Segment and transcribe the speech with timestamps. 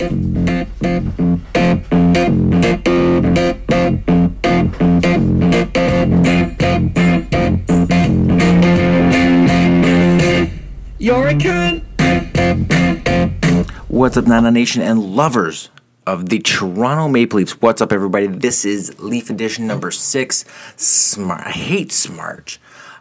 [0.00, 0.10] You're
[11.26, 11.82] a cunt.
[13.88, 15.70] What's up, Nana Nation and lovers
[16.06, 17.60] of the Toronto Maple Leafs?
[17.60, 18.28] What's up, everybody?
[18.28, 20.44] This is Leaf Edition number six.
[20.76, 21.44] Smart.
[21.44, 22.58] I hate Smarch.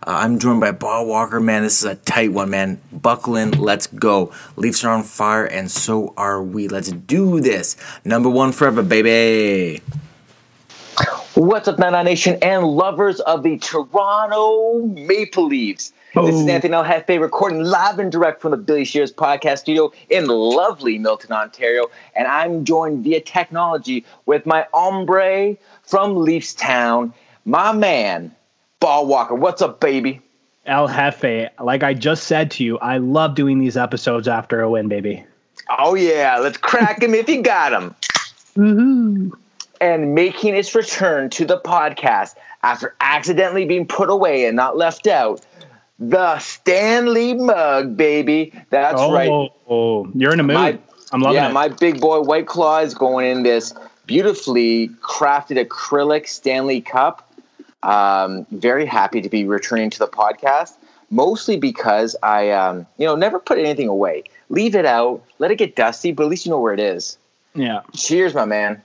[0.07, 1.41] Uh, I'm joined by Bob Walker.
[1.41, 2.79] Man, this is a tight one, man.
[2.93, 3.51] Buckle in.
[3.51, 4.31] Let's go.
[4.55, 6.69] Leafs are on fire, and so are we.
[6.69, 7.75] Let's do this.
[8.05, 9.81] Number one forever, baby.
[11.33, 15.91] What's up, Nana Nation and lovers of the Toronto Maple Leafs?
[16.15, 19.91] This is Anthony El Jefe recording live and direct from the Billy Shears podcast studio
[20.09, 21.91] in lovely Milton, Ontario.
[22.15, 27.13] And I'm joined via technology with my hombre from Leafs Town,
[27.43, 28.33] my man,
[28.79, 29.35] Bob Walker.
[29.35, 30.21] What's up, baby?
[30.65, 34.69] El Jefe, like I just said to you, I love doing these episodes after a
[34.69, 35.25] win, baby.
[35.79, 37.95] Oh, yeah, let's crack him if you got him.
[39.79, 45.07] And making its return to the podcast after accidentally being put away and not left
[45.07, 45.45] out,
[45.99, 48.53] the Stanley mug, baby.
[48.69, 49.29] That's oh, right.
[49.29, 50.55] oh, you're in a mood.
[50.55, 50.79] My-
[51.11, 51.49] I'm loving yeah, it.
[51.49, 53.73] Yeah, my big boy White Claw is going in this
[54.05, 57.26] beautifully crafted acrylic Stanley Cup.
[57.83, 60.73] Um, very happy to be returning to the podcast,
[61.09, 64.23] mostly because I, um, you know, never put anything away.
[64.49, 67.17] Leave it out, let it get dusty, but at least you know where it is.
[67.53, 67.81] yeah.
[67.95, 68.81] Cheers, my man.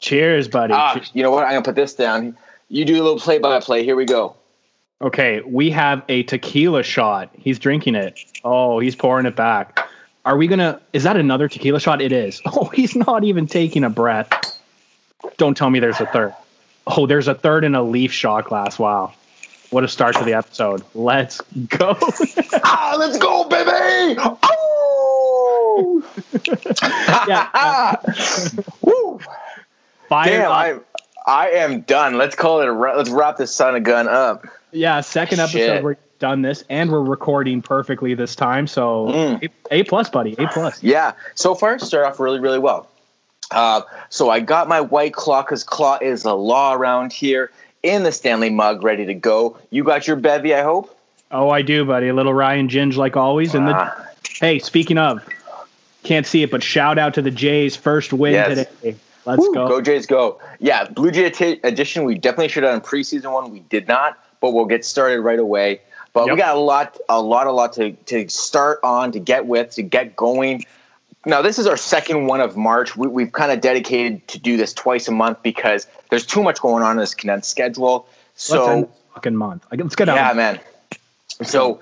[0.00, 0.74] Cheers, buddy.
[0.74, 1.44] Ah, you know what?
[1.44, 2.36] I'm gonna put this down.
[2.68, 3.84] You do a little play-by-play.
[3.84, 4.34] Here we go.
[5.00, 7.30] Okay, we have a tequila shot.
[7.38, 8.18] He's drinking it.
[8.44, 9.86] Oh, he's pouring it back.
[10.24, 10.80] Are we gonna?
[10.92, 12.00] Is that another tequila shot?
[12.02, 12.40] It is.
[12.46, 14.30] Oh, he's not even taking a breath.
[15.38, 16.34] Don't tell me there's a third.
[16.86, 18.78] Oh, there's a third in a leaf shot glass.
[18.78, 19.12] Wow,
[19.70, 20.82] what a start to the episode.
[20.94, 21.96] Let's go.
[22.64, 24.20] ah, let's go, baby!
[24.20, 26.02] Oh!
[27.28, 27.96] yeah,
[28.82, 29.18] Woo!
[30.08, 30.52] fire Damn.
[30.52, 30.74] I
[31.26, 32.18] I am done.
[32.18, 32.68] Let's call it.
[32.68, 34.46] A, let's wrap this son of gun up.
[34.72, 35.82] Yeah, second episode Shit.
[35.84, 38.66] we're done this, and we're recording perfectly this time.
[38.66, 39.50] So Mm.
[39.70, 40.82] a, a plus, buddy, a plus.
[40.82, 41.12] Yeah.
[41.34, 42.88] So far, start off really, really well.
[43.50, 47.50] Uh, so I got my white claw because claw is the law around here
[47.82, 49.58] in the Stanley mug, ready to go.
[49.70, 50.96] You got your bevy, I hope.
[51.30, 52.08] Oh, I do, buddy.
[52.08, 53.54] A little Ryan Ginge like always.
[53.54, 54.06] And the Ah,
[54.40, 55.22] hey, speaking of,
[56.02, 58.66] can't see it, but shout out to the Jays' first win Yes.
[58.66, 58.96] today.
[59.26, 59.68] Let's woo, go.
[59.68, 60.38] go Jays, go!
[60.60, 62.04] Yeah, Blue Jay t- edition.
[62.04, 63.50] We definitely should have done preseason one.
[63.50, 65.80] We did not, but we'll get started right away.
[66.12, 69.46] But we got a lot, a lot, a lot to to start on, to get
[69.46, 70.64] with, to get going.
[71.26, 72.96] Now, this is our second one of March.
[72.96, 76.60] We, we've kind of dedicated to do this twice a month because there's too much
[76.60, 78.06] going on in this condensed schedule.
[78.34, 79.66] So Let's end the fucking month.
[79.70, 80.16] Like, Let's get out.
[80.16, 80.60] Yeah, man.
[81.42, 81.80] So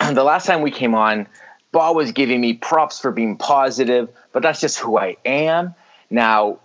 [0.12, 1.26] the last time we came on,
[1.72, 5.74] Bob was giving me props for being positive, but that's just who I am.
[6.10, 6.58] Now,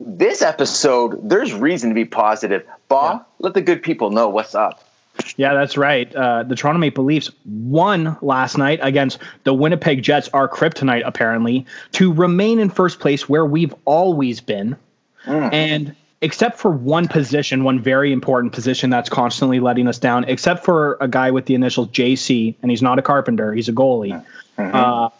[0.00, 2.64] this episode, there's reason to be positive.
[2.88, 4.87] Bob, let the good people know what's up.
[5.36, 6.14] Yeah, that's right.
[6.14, 11.66] Uh, the Toronto Maple Leafs won last night against the Winnipeg Jets, our kryptonite, apparently,
[11.92, 14.76] to remain in first place where we've always been.
[15.52, 20.64] And except for one position, one very important position that's constantly letting us down, except
[20.64, 24.24] for a guy with the initials JC, and he's not a carpenter, he's a goalie.
[24.74, 25.10] Uh,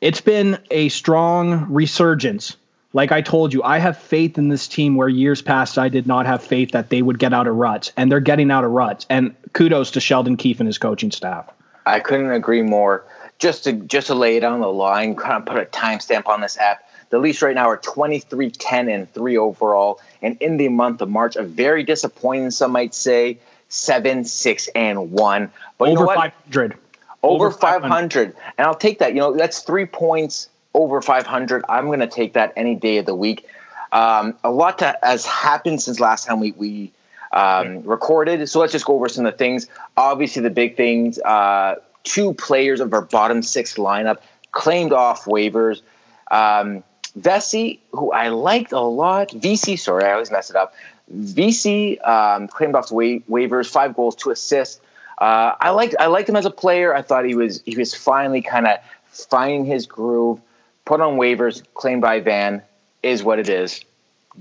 [0.00, 2.56] it's been a strong resurgence.
[2.94, 6.06] Like I told you, I have faith in this team where years past I did
[6.06, 8.70] not have faith that they would get out of ruts, and they're getting out of
[8.70, 9.06] ruts.
[9.08, 11.48] And kudos to Sheldon Keefe and his coaching staff.
[11.86, 13.04] I couldn't agree more.
[13.38, 16.40] Just to just to lay it on the line, kind of put a timestamp on
[16.42, 16.88] this app.
[17.10, 20.00] The Leafs right now are 23 10 and 3 overall.
[20.22, 23.38] And in the month of March, a very disappointing, some might say,
[23.68, 25.50] 7 6 and 1.
[25.78, 26.16] But you know Over what?
[26.16, 26.76] 500.
[27.22, 28.34] over over 500.
[28.58, 32.34] and i'll take that you know that's three points over 500 i'm going to take
[32.34, 33.46] that any day of the week
[33.92, 36.92] um, a lot that has happened since last time we, we
[37.32, 39.66] um, recorded so let's just go over some of the things
[39.96, 44.18] obviously the big things uh, two players of our bottom six lineup
[44.52, 45.82] claimed off waivers
[46.30, 46.82] um,
[47.14, 50.74] Vesey, who I liked a lot, VC, sorry, I always mess it up.
[51.14, 54.80] VC um, claimed off the wa- waivers, five goals, two assists.
[55.18, 56.94] Uh, I liked I liked him as a player.
[56.94, 60.40] I thought he was he was finally kind of finding his groove.
[60.84, 62.62] Put on waivers, claimed by Van,
[63.02, 63.84] is what it is.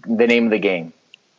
[0.05, 0.93] The name of the game.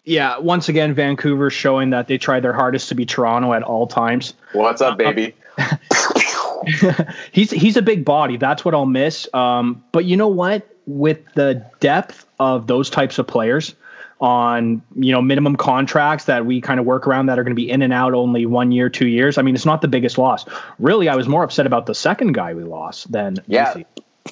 [0.05, 3.87] Yeah, once again, Vancouver showing that they try their hardest to be Toronto at all
[3.87, 4.35] times.
[4.53, 5.35] What's up, baby?
[7.33, 8.37] he's he's a big body.
[8.37, 9.33] That's what I'll miss.
[9.35, 10.69] Um, but you know what?
[10.87, 13.75] With the depth of those types of players
[14.21, 17.61] on you know minimum contracts that we kind of work around that are going to
[17.61, 19.39] be in and out only one year, two years.
[19.39, 20.45] I mean, it's not the biggest loss.
[20.79, 23.73] Really, I was more upset about the second guy we lost than Yeah.
[23.75, 23.85] VC.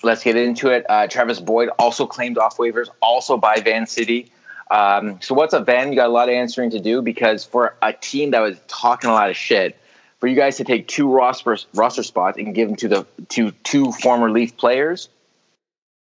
[0.02, 0.86] Let's get into it.
[0.88, 4.30] Uh, Travis Boyd also claimed off waivers, also by Van City.
[4.70, 5.90] Um, so what's up, Van?
[5.90, 9.10] You got a lot of answering to do because for a team that was talking
[9.10, 9.76] a lot of shit,
[10.20, 13.50] for you guys to take two roster roster spots and give them to the to
[13.64, 15.08] two former Leaf players.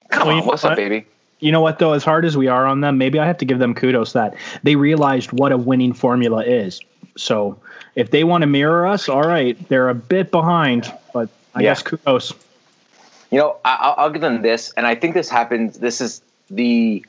[0.10, 0.74] Come well, on, what's what?
[0.74, 1.06] up, baby?
[1.40, 1.94] You know what though?
[1.94, 4.36] As hard as we are on them, maybe I have to give them kudos that
[4.62, 6.82] they realized what a winning formula is.
[7.18, 7.60] So
[7.96, 11.70] if they want to mirror us, all right, they're a bit behind, but I yeah.
[11.70, 12.34] guess kudos.
[13.32, 15.80] You know, I, I'll give them this, and I think this happens.
[15.80, 17.06] This is the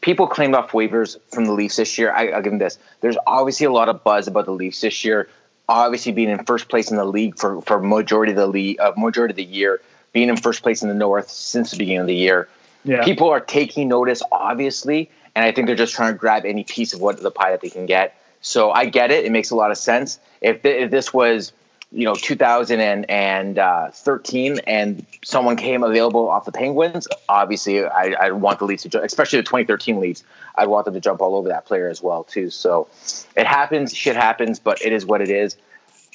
[0.00, 2.12] people claimed off waivers from the Leafs this year.
[2.12, 2.78] I, will give them this.
[3.00, 5.28] There's obviously a lot of buzz about the Leafs this year.
[5.68, 8.92] Obviously, being in first place in the league for for majority of the league, uh,
[8.96, 9.80] majority of the year,
[10.12, 12.48] being in first place in the North since the beginning of the year.
[12.84, 13.02] Yeah.
[13.02, 16.92] People are taking notice, obviously, and I think they're just trying to grab any piece
[16.92, 18.16] of what the pie that they can get.
[18.40, 20.20] So I get it; it makes a lot of sense.
[20.40, 21.52] If, th- if this was
[21.94, 28.64] you know 2013 and someone came available off the Penguins, obviously I, I want the
[28.64, 30.24] Leafs to jump, especially the 2013 Leafs.
[30.56, 32.50] I'd want them to jump all over that player as well too.
[32.50, 32.88] So
[33.36, 35.56] it happens, shit happens, but it is what it is.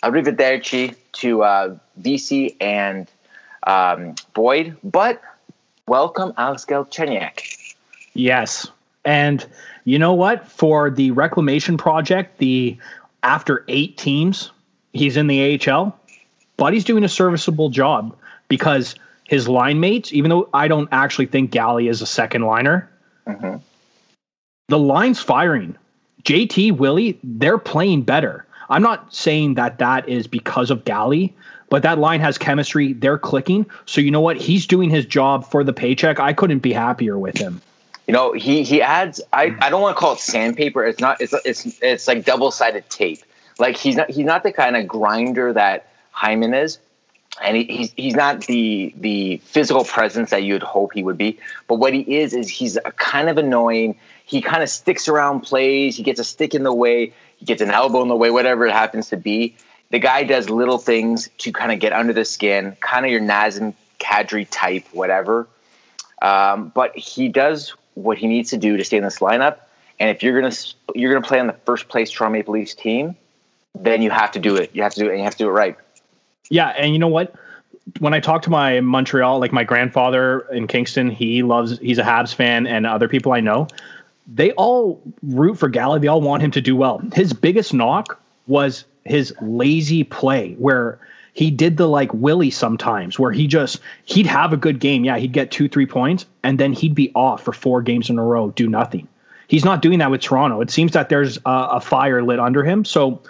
[0.03, 3.09] Arrivederci to uh, VC and
[3.63, 5.21] um, Boyd, but
[5.87, 7.75] welcome Alex Galchenyuk.
[8.13, 8.67] Yes,
[9.05, 9.45] and
[9.85, 10.47] you know what?
[10.47, 12.77] For the reclamation project, the
[13.23, 14.51] after eight teams
[14.93, 15.97] he's in the AHL,
[16.57, 18.15] but he's doing a serviceable job
[18.47, 18.95] because
[19.25, 22.89] his line mates, even though I don't actually think Galley is a second liner,
[23.27, 23.57] mm-hmm.
[24.67, 25.77] the line's firing.
[26.23, 28.45] JT, Willie, they're playing better.
[28.69, 31.35] I'm not saying that that is because of Galley,
[31.69, 32.93] but that line has chemistry.
[32.93, 33.65] They're clicking.
[33.85, 34.37] So you know what?
[34.37, 36.19] He's doing his job for the paycheck.
[36.19, 37.61] I couldn't be happier with him.
[38.07, 39.21] You know, he he adds.
[39.31, 40.83] I, I don't want to call it sandpaper.
[40.83, 41.21] It's not.
[41.21, 43.21] It's it's it's like double sided tape.
[43.59, 46.79] Like he's not he's not the kind of grinder that Hyman is,
[47.41, 51.39] and he, he's he's not the the physical presence that you'd hope he would be.
[51.67, 53.99] But what he is is he's a kind of annoying.
[54.25, 55.97] He kind of sticks around plays.
[55.97, 57.13] He gets a stick in the way.
[57.37, 58.29] He gets an elbow in the way.
[58.31, 59.55] Whatever it happens to be.
[59.91, 63.21] The guy does little things to kind of get under the skin, kind of your
[63.21, 65.47] Nazem Kadri type, whatever.
[66.21, 69.57] Um, but he does what he needs to do to stay in this lineup.
[69.99, 70.55] And if you're gonna
[70.95, 73.15] you're gonna play on the first place Toronto Maple Leafs team,
[73.79, 74.71] then you have to do it.
[74.73, 75.77] You have to do it and you have to do it right.
[76.49, 77.33] Yeah, and you know what?
[77.99, 82.03] When I talk to my Montreal, like my grandfather in Kingston, he loves he's a
[82.03, 83.67] Habs fan and other people I know,
[84.31, 85.99] they all root for Galley.
[85.99, 87.01] They all want him to do well.
[87.13, 90.99] His biggest knock was his lazy play where
[91.33, 95.03] he did the like Willie sometimes where he just he'd have a good game.
[95.03, 98.19] Yeah, he'd get two, three points, and then he'd be off for four games in
[98.19, 99.07] a row, do nothing.
[99.47, 100.61] He's not doing that with Toronto.
[100.61, 102.85] It seems that there's a, a fire lit under him.
[102.85, 103.23] So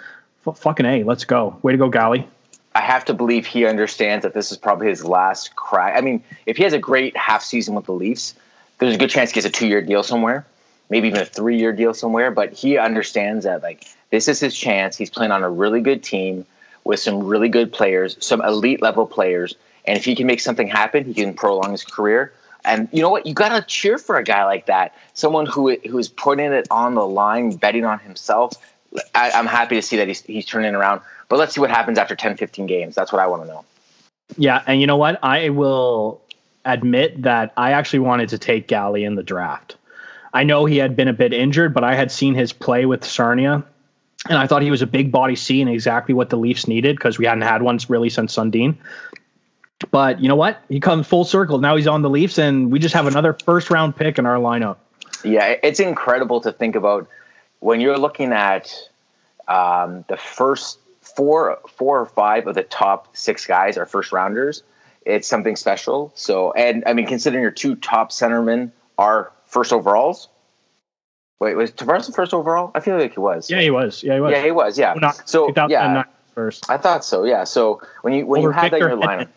[0.46, 1.58] F- fucking a, let's go.
[1.62, 2.26] Way to go, Galley.
[2.74, 5.96] I have to believe he understands that this is probably his last crack.
[5.96, 8.34] I mean, if he has a great half season with the Leafs,
[8.78, 10.46] there's a good chance he gets a two year deal somewhere,
[10.88, 12.30] maybe even a three year deal somewhere.
[12.30, 14.96] But he understands that like this is his chance.
[14.96, 16.46] He's playing on a really good team
[16.84, 20.68] with some really good players, some elite level players, and if he can make something
[20.68, 22.32] happen, he can prolong his career.
[22.64, 23.26] And you know what?
[23.26, 24.94] You gotta cheer for a guy like that.
[25.14, 28.52] Someone who who is putting it on the line, betting on himself,
[29.14, 31.00] I, am happy to see that he's, he's turning around.
[31.28, 32.94] But let's see what happens after 10, 15 games.
[32.94, 33.64] That's what I want to know.
[34.36, 35.22] Yeah, and you know what?
[35.22, 36.20] I will
[36.64, 39.76] admit that I actually wanted to take Galley in the draft.
[40.32, 43.04] I know he had been a bit injured, but I had seen his play with
[43.04, 43.64] Sarnia,
[44.28, 46.96] and I thought he was a big body C and exactly what the Leafs needed
[46.96, 48.76] because we hadn't had one really since Sundin.
[49.90, 50.62] But you know what?
[50.68, 51.58] He comes full circle.
[51.58, 54.36] Now he's on the Leafs, and we just have another first round pick in our
[54.36, 54.76] lineup.
[55.24, 57.08] Yeah, it's incredible to think about
[57.60, 58.72] when you're looking at
[59.48, 64.62] um, the first four, four or five of the top six guys are first rounders,
[65.06, 66.12] it's something special.
[66.14, 70.28] So, and I mean, considering your two top centermen are first overalls.
[71.38, 72.70] Wait, was Tavares the first overall?
[72.74, 73.50] I feel like he was.
[73.50, 74.02] Yeah, he was.
[74.02, 74.32] Yeah, he was.
[74.32, 74.78] Yeah, he was.
[74.78, 74.94] Yeah.
[74.94, 76.68] Not, so yeah, first.
[76.68, 77.24] I thought so.
[77.24, 77.44] Yeah.
[77.44, 79.28] So when you when Over you had Victor that in your lineup,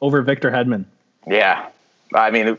[0.00, 0.86] over Victor Hedman.
[1.28, 1.68] Yeah,
[2.12, 2.58] I mean,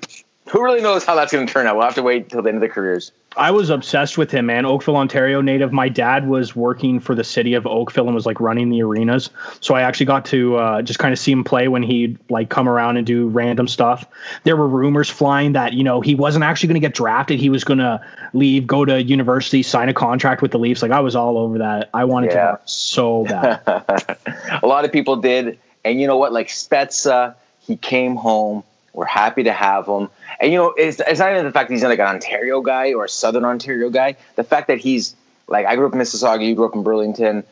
[0.49, 1.75] who really knows how that's going to turn out?
[1.75, 3.11] We'll have to wait till the end of the careers.
[3.35, 4.65] I was obsessed with him, man.
[4.65, 5.71] Oakville, Ontario native.
[5.71, 9.29] My dad was working for the city of Oakville and was like running the arenas.
[9.59, 12.49] So I actually got to uh, just kind of see him play when he'd like
[12.49, 14.05] come around and do random stuff.
[14.43, 17.39] There were rumors flying that, you know, he wasn't actually going to get drafted.
[17.39, 20.81] He was going to leave, go to university, sign a contract with the Leafs.
[20.81, 21.89] Like I was all over that.
[21.93, 22.51] I wanted yeah.
[22.51, 23.61] to so bad.
[24.63, 25.59] a lot of people did.
[25.83, 26.31] And you know what?
[26.31, 28.63] Like Spezza, he came home.
[28.93, 30.09] We're happy to have him.
[30.39, 32.93] And you know, it's, it's not even the fact that he's like an Ontario guy
[32.93, 34.15] or a Southern Ontario guy.
[34.35, 35.15] The fact that he's
[35.47, 37.43] like I grew up in Mississauga, you grew up in Burlington.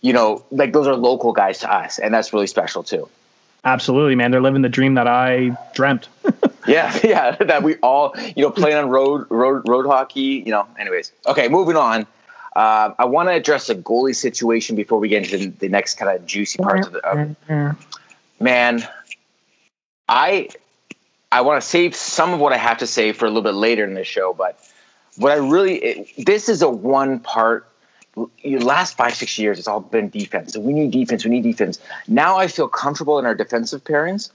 [0.00, 3.08] You know, like those are local guys to us, and that's really special too.
[3.64, 4.30] Absolutely, man.
[4.30, 6.08] They're living the dream that I dreamt.
[6.66, 7.36] yeah, yeah.
[7.36, 10.42] That we all, you know, playing on road road road hockey.
[10.44, 10.66] You know.
[10.78, 12.06] Anyways, okay, moving on.
[12.54, 16.14] Uh, I want to address the goalie situation before we get into the next kind
[16.14, 17.34] of juicy parts of the.
[17.48, 17.74] Uh,
[18.38, 18.86] man,
[20.08, 20.50] I
[21.34, 23.54] I want to save some of what I have to say for a little bit
[23.54, 24.56] later in the show, but
[25.16, 27.68] what I really it, this is a one part.
[28.44, 30.52] Last five six years, it's all been defense.
[30.52, 31.24] So we need defense.
[31.24, 31.80] We need defense.
[32.06, 34.30] Now I feel comfortable in our defensive pairings,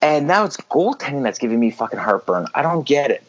[0.00, 2.46] and now it's goaltending that's giving me fucking heartburn.
[2.54, 3.24] I don't get it.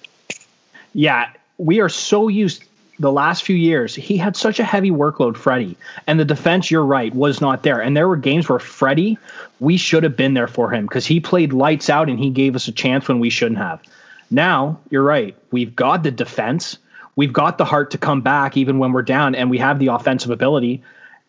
[0.94, 2.64] Yeah, we are so used
[3.02, 5.76] the last few years, he had such a heavy workload, Freddie.
[6.06, 7.82] And the defense, you're right, was not there.
[7.82, 9.18] And there were games where Freddie,
[9.60, 12.56] we should have been there for him because he played lights out and he gave
[12.56, 13.82] us a chance when we shouldn't have.
[14.30, 15.36] Now, you're right.
[15.52, 16.78] We've got the defense.
[17.16, 19.88] We've got the heart to come back even when we're down, and we have the
[19.88, 20.82] offensive ability.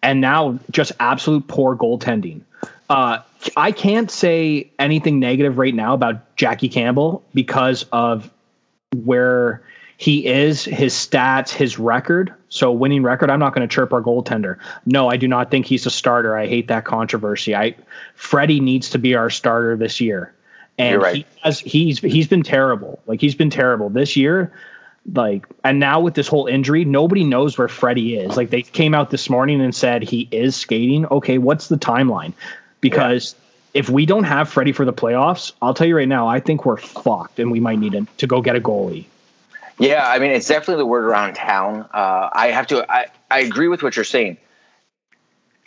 [0.03, 2.43] And now, just absolute poor goaltending.
[2.89, 3.19] Uh,
[3.57, 8.31] I can't say anything negative right now about Jackie Campbell because of
[8.95, 9.63] where
[10.03, 12.35] he is his stats, his record.
[12.49, 13.31] So winning record.
[13.31, 14.59] I'm not going to chirp our goaltender.
[14.85, 16.37] No, I do not think he's a starter.
[16.37, 17.55] I hate that controversy.
[17.55, 17.77] I
[18.17, 20.35] Freddie needs to be our starter this year,
[20.77, 21.15] and right.
[21.15, 23.01] he has, he's he's been terrible.
[23.07, 24.53] Like he's been terrible this year.
[25.15, 28.37] Like and now with this whole injury, nobody knows where Freddie is.
[28.37, 31.07] Like they came out this morning and said he is skating.
[31.13, 32.33] Okay, what's the timeline?
[32.81, 33.35] Because.
[33.35, 33.39] Yeah
[33.75, 36.67] if we don't have Freddie for the playoffs, I'll tell you right now, I think
[36.67, 39.07] we're fucked and we might need to, to go get a goalie.
[39.79, 41.89] Yeah, I mean, it's definitely the word around town.
[41.93, 44.37] Uh, I have to, I, I agree with what you're saying.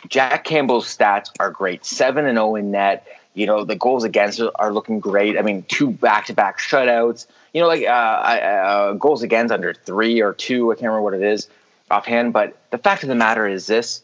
[0.08, 1.84] Jack Campbell's stats are great.
[1.84, 3.06] Seven and zero oh in net.
[3.34, 5.38] You know, the goals against are looking great.
[5.38, 7.26] I mean, two back to back shutouts.
[7.52, 10.70] You know, like uh, uh, goals against under three or two.
[10.70, 11.48] I can't remember what it is
[11.90, 12.32] offhand.
[12.32, 14.02] But the fact of the matter is this: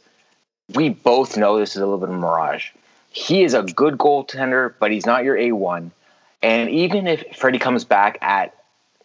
[0.75, 2.71] we both know this is a little bit of a mirage.
[3.11, 5.93] He is a good goaltender, but he's not your A one.
[6.43, 8.55] And even if Freddie comes back at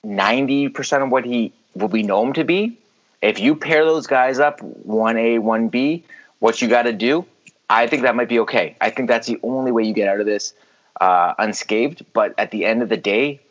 [0.08, 2.80] 90% of what he what we know him to be.
[3.22, 6.04] If you pair those guys up, 1A, 1B,
[6.40, 7.26] what you got to do,
[7.70, 8.76] I think that might be okay.
[8.80, 10.54] I think that's the only way you get out of this
[11.02, 12.06] uh, unscathed.
[12.14, 13.42] But at the end of the day,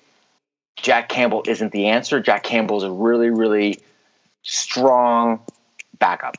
[0.77, 2.21] Jack Campbell isn't the answer.
[2.21, 3.81] Jack Campbell is a really, really
[4.43, 5.41] strong
[5.99, 6.37] backup.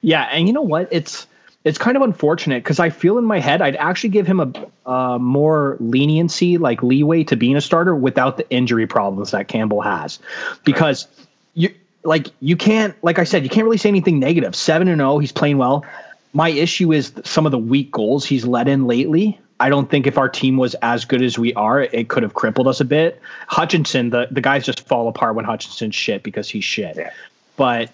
[0.00, 0.88] Yeah, and you know what?
[0.90, 1.26] It's
[1.64, 4.88] it's kind of unfortunate because I feel in my head I'd actually give him a
[4.88, 9.80] uh, more leniency, like leeway to being a starter without the injury problems that Campbell
[9.80, 10.18] has,
[10.64, 11.06] because
[11.54, 11.72] you
[12.04, 14.56] like you can't, like I said, you can't really say anything negative.
[14.56, 15.84] Seven and zero, he's playing well.
[16.32, 19.38] My issue is some of the weak goals he's let in lately.
[19.60, 22.34] I don't think if our team was as good as we are, it could have
[22.34, 23.20] crippled us a bit.
[23.46, 26.96] Hutchinson, the the guys just fall apart when Hutchinson's shit because he's shit.
[26.96, 27.12] Yeah.
[27.56, 27.90] But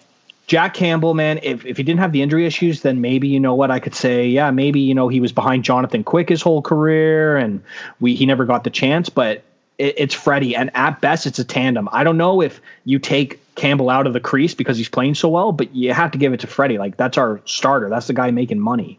[0.49, 3.55] Jack Campbell, man, if, if he didn't have the injury issues, then maybe you know
[3.55, 4.26] what I could say.
[4.26, 7.62] Yeah, maybe you know he was behind Jonathan Quick his whole career, and
[8.00, 9.11] we he never got the chance.
[9.11, 9.45] But
[9.76, 11.87] it, it's Freddie, and at best, it's a tandem.
[11.93, 15.28] I don't know if you take Campbell out of the crease because he's playing so
[15.28, 16.78] well, but you have to give it to Freddie.
[16.78, 17.90] Like that's our starter.
[17.90, 18.99] That's the guy making money.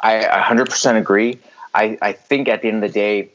[0.00, 1.38] I 100% agree.
[1.72, 3.30] I, I think at the end of the day,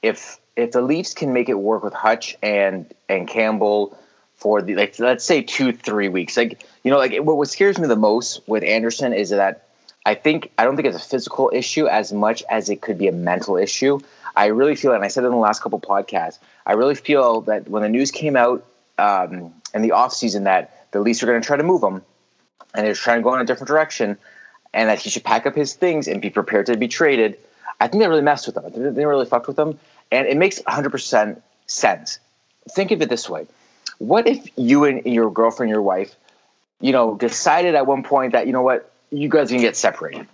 [0.00, 3.98] if if the Leafs can make it work with Hutch and and Campbell
[4.42, 6.36] for the like let's say two three weeks.
[6.36, 9.68] Like you know like what, what scares me the most with Andersen is that
[10.04, 13.06] i think i don't think it's a physical issue as much as it could be
[13.06, 14.00] a mental issue.
[14.34, 17.42] I really feel and i said it in the last couple podcasts i really feel
[17.42, 18.64] that when the news came out
[18.98, 22.02] um, in the offseason that the leafs are going to try to move him
[22.74, 24.16] and they're trying to go in a different direction
[24.74, 27.38] and that he should pack up his things and be prepared to be traded
[27.78, 29.78] i think they really messed with him they really fucked with him
[30.10, 32.18] and it makes 100% sense.
[32.70, 33.46] Think of it this way
[34.02, 36.16] what if you and your girlfriend, your wife,
[36.80, 40.26] you know, decided at one point that you know what, you guys can get separated,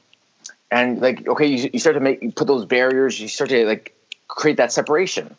[0.70, 3.66] and like, okay, you, you start to make you put those barriers, you start to
[3.66, 3.94] like
[4.26, 5.36] create that separation.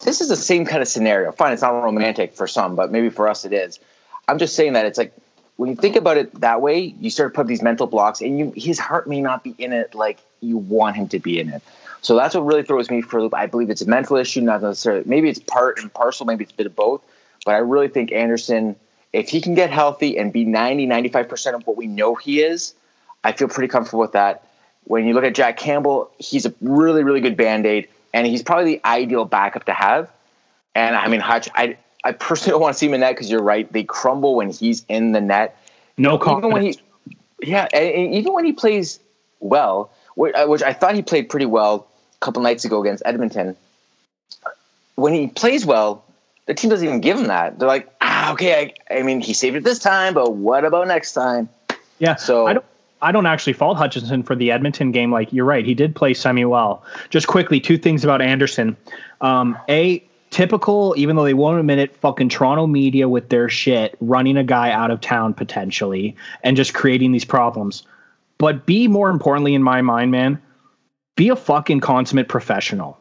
[0.00, 1.32] This is the same kind of scenario.
[1.32, 3.80] Fine, it's not romantic for some, but maybe for us it is.
[4.28, 5.14] I'm just saying that it's like
[5.56, 8.38] when you think about it that way, you start to put these mental blocks, and
[8.38, 11.48] you his heart may not be in it like you want him to be in
[11.48, 11.62] it.
[12.00, 13.34] So that's what really throws me for a loop.
[13.34, 15.02] I believe it's a mental issue, not necessarily.
[15.06, 17.02] Maybe it's part and parcel, maybe it's a bit of both.
[17.44, 18.76] But I really think Andersen,
[19.12, 22.74] if he can get healthy and be 90, 95% of what we know he is,
[23.24, 24.44] I feel pretty comfortable with that.
[24.84, 28.42] When you look at Jack Campbell, he's a really, really good band aid, and he's
[28.42, 30.10] probably the ideal backup to have.
[30.74, 33.30] And I mean, Hutch, I, I personally don't want to see him in net because
[33.30, 33.70] you're right.
[33.70, 35.58] They crumble when he's in the net.
[35.96, 36.44] No confidence.
[36.44, 39.00] Even when he, yeah, and even when he plays
[39.40, 41.87] well, uh, which I thought he played pretty well
[42.20, 43.56] couple nights ago against Edmonton.
[44.96, 46.04] When he plays well,
[46.46, 47.58] the team doesn't even give him that.
[47.58, 48.74] They're like, ah, okay.
[48.90, 51.48] I, I mean, he saved it this time, but what about next time?
[51.98, 52.16] Yeah.
[52.16, 52.64] So I don't.
[53.00, 55.12] I don't actually fault Hutchinson for the Edmonton game.
[55.12, 56.82] Like you're right, he did play semi well.
[57.10, 58.76] Just quickly, two things about Andersen.
[59.20, 63.96] Um, a typical, even though they won't admit it, fucking Toronto media with their shit,
[64.00, 67.84] running a guy out of town potentially, and just creating these problems.
[68.36, 70.42] But be more importantly, in my mind, man,
[71.18, 72.96] be a fucking consummate professional.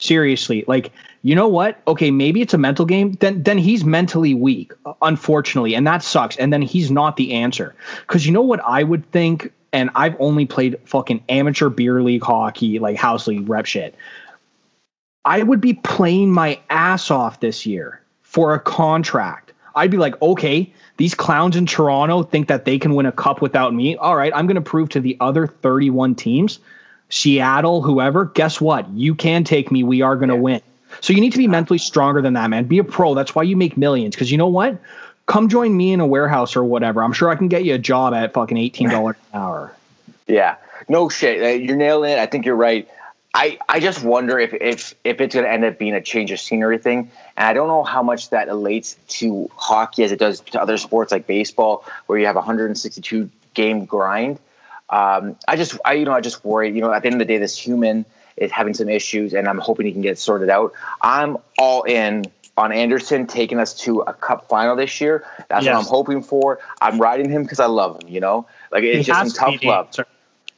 [0.00, 1.80] Seriously, like you know what?
[1.86, 3.12] Okay, maybe it's a mental game.
[3.12, 6.36] Then then he's mentally weak, unfortunately, and that sucks.
[6.36, 7.74] And then he's not the answer.
[8.00, 12.22] Because you know what I would think, and I've only played fucking amateur beer league
[12.22, 13.94] hockey, like house league rep shit.
[15.24, 19.52] I would be playing my ass off this year for a contract.
[19.74, 23.40] I'd be like, okay, these clowns in Toronto think that they can win a cup
[23.40, 23.96] without me.
[23.96, 26.58] All right, I'm going to prove to the other 31 teams
[27.10, 28.88] Seattle, whoever, guess what?
[28.90, 29.82] You can take me.
[29.82, 30.40] We are going to yeah.
[30.40, 30.62] win.
[31.00, 32.64] So you need to be mentally stronger than that, man.
[32.64, 33.14] Be a pro.
[33.14, 34.14] That's why you make millions.
[34.14, 34.78] Because you know what?
[35.26, 37.02] Come join me in a warehouse or whatever.
[37.02, 39.76] I'm sure I can get you a job at fucking eighteen dollars an hour.
[40.26, 40.56] Yeah,
[40.88, 41.42] no shit.
[41.42, 42.18] Uh, you're nailing it.
[42.18, 42.88] I think you're right.
[43.34, 46.32] I, I just wonder if, if if it's going to end up being a change
[46.32, 50.18] of scenery thing, and I don't know how much that relates to hockey as it
[50.18, 54.38] does to other sports like baseball, where you have a 162 game grind.
[54.90, 56.70] Um, I just, I, you know, I just worry.
[56.70, 58.04] You know, at the end of the day, this human
[58.36, 60.72] is having some issues, and I'm hoping he can get sorted out.
[61.02, 62.24] I'm all in
[62.56, 65.24] on Andersen taking us to a cup final this year.
[65.48, 65.74] That's yes.
[65.74, 66.58] what I'm hoping for.
[66.80, 68.08] I'm riding him because I love him.
[68.08, 69.86] You know, like it's he just some tough love.
[69.86, 70.06] Answer.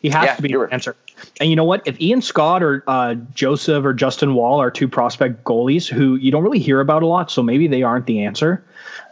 [0.00, 0.96] He has yeah, to be the answer.
[1.40, 1.82] And you know what?
[1.86, 6.30] If Ian Scott or uh, Joseph or Justin Wall are two prospect goalies who you
[6.30, 8.64] don't really hear about a lot, so maybe they aren't the answer.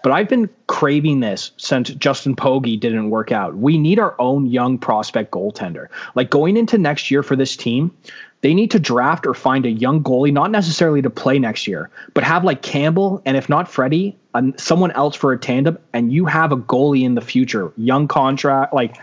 [0.03, 3.57] But I've been craving this since Justin Pogge didn't work out.
[3.57, 5.89] We need our own young prospect goaltender.
[6.15, 7.93] Like going into next year for this team,
[8.41, 11.91] they need to draft or find a young goalie, not necessarily to play next year,
[12.15, 14.17] but have like Campbell and if not Freddie,
[14.57, 18.73] someone else for a tandem, and you have a goalie in the future, young contract,
[18.73, 18.97] like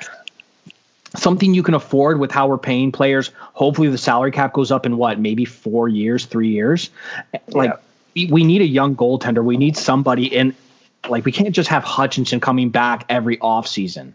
[1.16, 3.32] something you can afford with how we're paying players.
[3.54, 6.90] Hopefully, the salary cap goes up in what, maybe four years, three years.
[7.48, 7.78] Like, yeah.
[8.16, 9.44] we, we need a young goaltender.
[9.44, 10.56] We need somebody in
[11.10, 14.14] like we can't just have Hutchinson coming back every off season.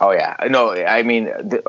[0.00, 1.62] Oh yeah, no, I mean the,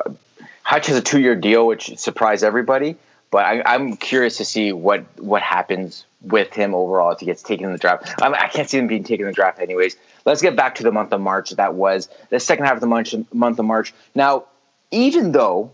[0.64, 2.96] Hutch has a two year deal, which surprised everybody.
[3.30, 7.42] But I, am curious to see what what happens with him overall if he gets
[7.42, 8.14] taken in the draft.
[8.22, 9.98] I, mean, I can't see him being taken in the draft anyways.
[10.24, 11.50] Let's get back to the month of March.
[11.52, 13.94] That was the second half of the month, month of March.
[14.16, 14.46] Now,
[14.94, 15.72] even though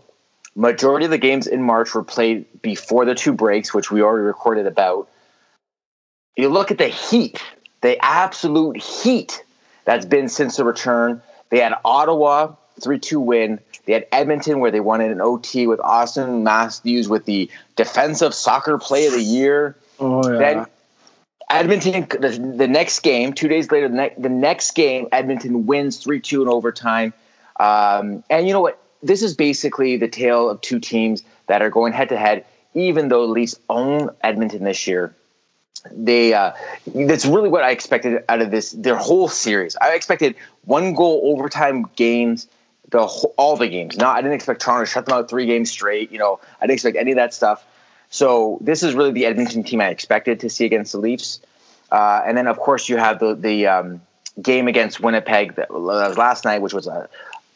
[0.56, 4.24] majority of the games in March were played before the two breaks, which we already
[4.24, 5.08] recorded about,
[6.36, 7.40] you look at the heat
[7.80, 9.42] the absolute heat
[9.84, 11.22] that's been since the return.
[11.48, 13.60] They had Ottawa 3 2 win.
[13.86, 18.34] They had Edmonton where they won in an OT with Auston Matthews with the defensive
[18.34, 19.76] soccer play of the year.
[19.98, 20.38] Oh, yeah.
[20.38, 20.66] Then
[21.50, 25.96] Edmonton, the, the next game, two days later, the, ne- the next game, Edmonton wins
[25.98, 27.12] 3 2 in overtime.
[27.58, 28.79] Um, and you know what?
[29.02, 33.08] This is basically the tale of two teams that are going head to head, even
[33.08, 35.14] though the Leafs own Edmonton this year
[35.90, 36.52] they uh,
[36.94, 39.76] that's really what I expected out of this their whole series.
[39.76, 42.48] I expected one goal overtime games,
[42.90, 43.00] the
[43.36, 43.96] all the games.
[43.96, 46.12] Not I didn't expect Toronto to shut them out three games straight.
[46.12, 47.64] You know, I didn't expect any of that stuff.
[48.10, 51.40] So this is really the Edmonton team I expected to see against the Leafs.
[51.90, 54.02] Uh, and then of course you have the the um,
[54.40, 57.08] game against Winnipeg that was last night, which was a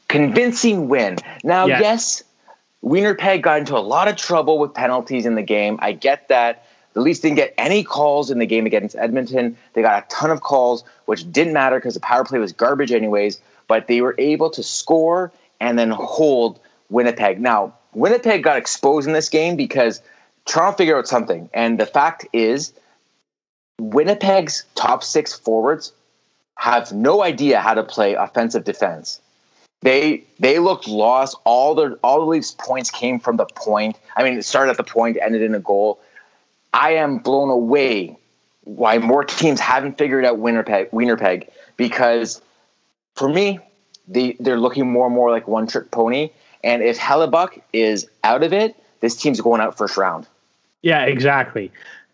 [0.08, 1.18] convincing win.
[1.42, 1.80] Now, yes.
[1.80, 2.24] yes,
[2.82, 5.78] Winnipeg got into a lot of trouble with penalties in the game.
[5.80, 6.66] I get that.
[6.92, 9.56] The Leafs didn't get any calls in the game against Edmonton.
[9.72, 12.92] They got a ton of calls, which didn't matter because the power play was garbage
[12.92, 13.40] anyways.
[13.66, 17.40] But they were able to score and then hold Winnipeg.
[17.40, 20.02] Now, Winnipeg got exposed in this game because
[20.44, 21.48] Toronto figured out something.
[21.54, 22.72] And the fact is,
[23.80, 25.92] Winnipeg's top six forwards
[26.56, 29.20] have no idea how to play offensive defense.
[29.84, 31.36] They they looked lost.
[31.44, 33.98] All the all the Leafs points came from the point.
[34.16, 36.00] I mean, it started at the point, ended in a goal.
[36.72, 38.16] I am blown away
[38.62, 42.40] why more teams haven't figured out Winnipeg, Winnipeg because
[43.14, 43.58] for me,
[44.08, 46.30] they, they're looking more and more like one trick pony.
[46.64, 50.26] And if Hellebuyck is out of it, this team's going out first round.
[50.80, 51.70] Yeah, exactly.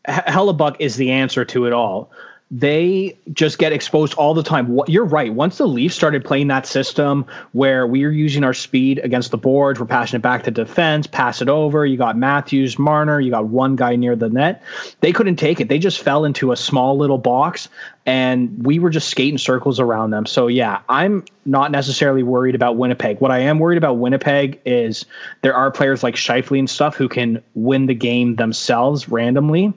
[0.09, 2.11] Hellebuyck is the answer to it all
[2.50, 4.80] they just get exposed all the time.
[4.88, 5.32] You're right.
[5.32, 9.38] Once the Leafs started playing that system where we are using our speed against the
[9.38, 11.86] boards, we're passing it back to defense, pass it over.
[11.86, 14.62] You got Matthews, Marner, you got one guy near the net.
[15.00, 15.68] They couldn't take it.
[15.68, 17.68] They just fell into a small little box
[18.04, 20.26] and we were just skating circles around them.
[20.26, 23.20] So yeah, I'm not necessarily worried about Winnipeg.
[23.20, 25.04] What I am worried about Winnipeg is
[25.42, 29.72] there are players like Scheifele and stuff who can win the game themselves randomly,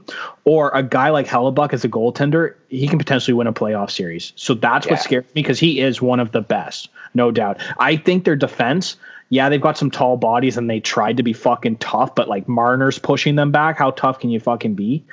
[0.45, 4.33] or a guy like Hellebuyck as a goaltender, he can potentially win a playoff series.
[4.35, 4.93] So that's yeah.
[4.93, 7.59] what scares me because he is one of the best, no doubt.
[7.79, 8.95] I think their defense
[9.29, 12.47] yeah, they've got some tall bodies and they tried to be fucking tough, but like
[12.47, 13.79] Marner's pushing them back.
[13.79, 15.03] How tough can you fucking be?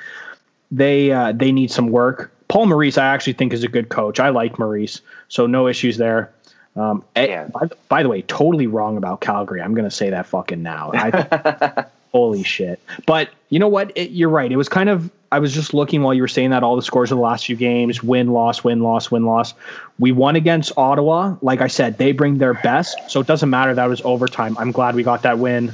[0.69, 2.31] They uh, they need some work.
[2.47, 4.19] Paul Maurice, I actually think is a good coach.
[4.19, 6.31] I like Maurice, so no issues there.
[6.75, 7.47] Um, eh, yeah.
[7.47, 9.61] by, by, the way, totally wrong about Calgary.
[9.61, 10.91] I'm going to say that fucking now.
[10.93, 12.79] I, holy shit!
[13.05, 13.91] But you know what?
[13.97, 14.51] It, you're right.
[14.51, 16.81] It was kind of I was just looking while you were saying that all the
[16.81, 19.53] scores of the last few games win, loss, win, loss, win, loss.
[19.97, 21.35] We won against Ottawa.
[21.41, 22.97] Like I said, they bring their best.
[23.09, 24.57] So it doesn't matter that was overtime.
[24.57, 25.71] I'm glad we got that win.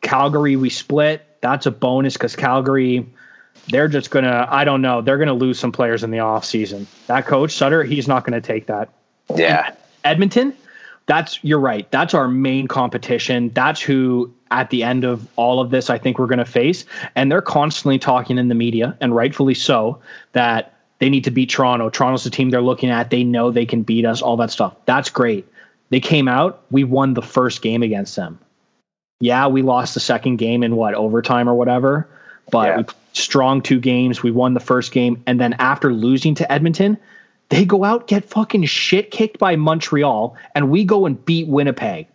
[0.00, 1.24] Calgary, we split.
[1.40, 3.06] That's a bonus because Calgary,
[3.68, 6.18] they're just going to, I don't know, they're going to lose some players in the
[6.18, 6.86] offseason.
[7.06, 8.88] That coach, Sutter, he's not going to take that.
[9.36, 9.72] Yeah.
[10.04, 10.54] Edmonton,
[11.06, 11.90] that's, you're right.
[11.90, 13.50] That's our main competition.
[13.54, 16.84] That's who at the end of all of this, I think we're going to face.
[17.16, 20.00] And they're constantly talking in the media, and rightfully so,
[20.32, 21.88] that they need to beat Toronto.
[21.88, 23.10] Toronto's the team they're looking at.
[23.10, 24.76] They know they can beat us, all that stuff.
[24.84, 25.48] That's great.
[25.88, 28.38] They came out, we won the first game against them.
[29.18, 32.08] Yeah, we lost the second game in what, overtime or whatever,
[32.50, 32.94] but yeah.
[33.12, 34.22] strong two games.
[34.22, 35.22] We won the first game.
[35.26, 36.96] And then after losing to Edmonton,
[37.50, 42.06] they go out, get fucking shit kicked by Montreal, and we go and beat Winnipeg.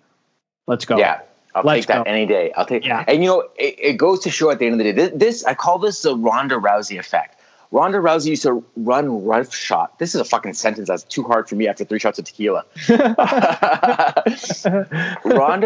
[0.66, 0.98] Let's go.
[0.98, 1.22] Yeah.
[1.54, 2.12] I'll Let's take that go.
[2.12, 2.52] any day.
[2.54, 2.86] I'll take.
[2.86, 3.06] Yeah.
[3.08, 4.92] And you know, it, it, goes to show at the end of the day.
[4.92, 7.40] This, this I call this the Ronda Rousey effect.
[7.72, 9.98] Ronda Rousey used to run rough shot.
[10.00, 12.64] This is a fucking sentence that's too hard for me after three shots of tequila.
[12.88, 13.16] Ronda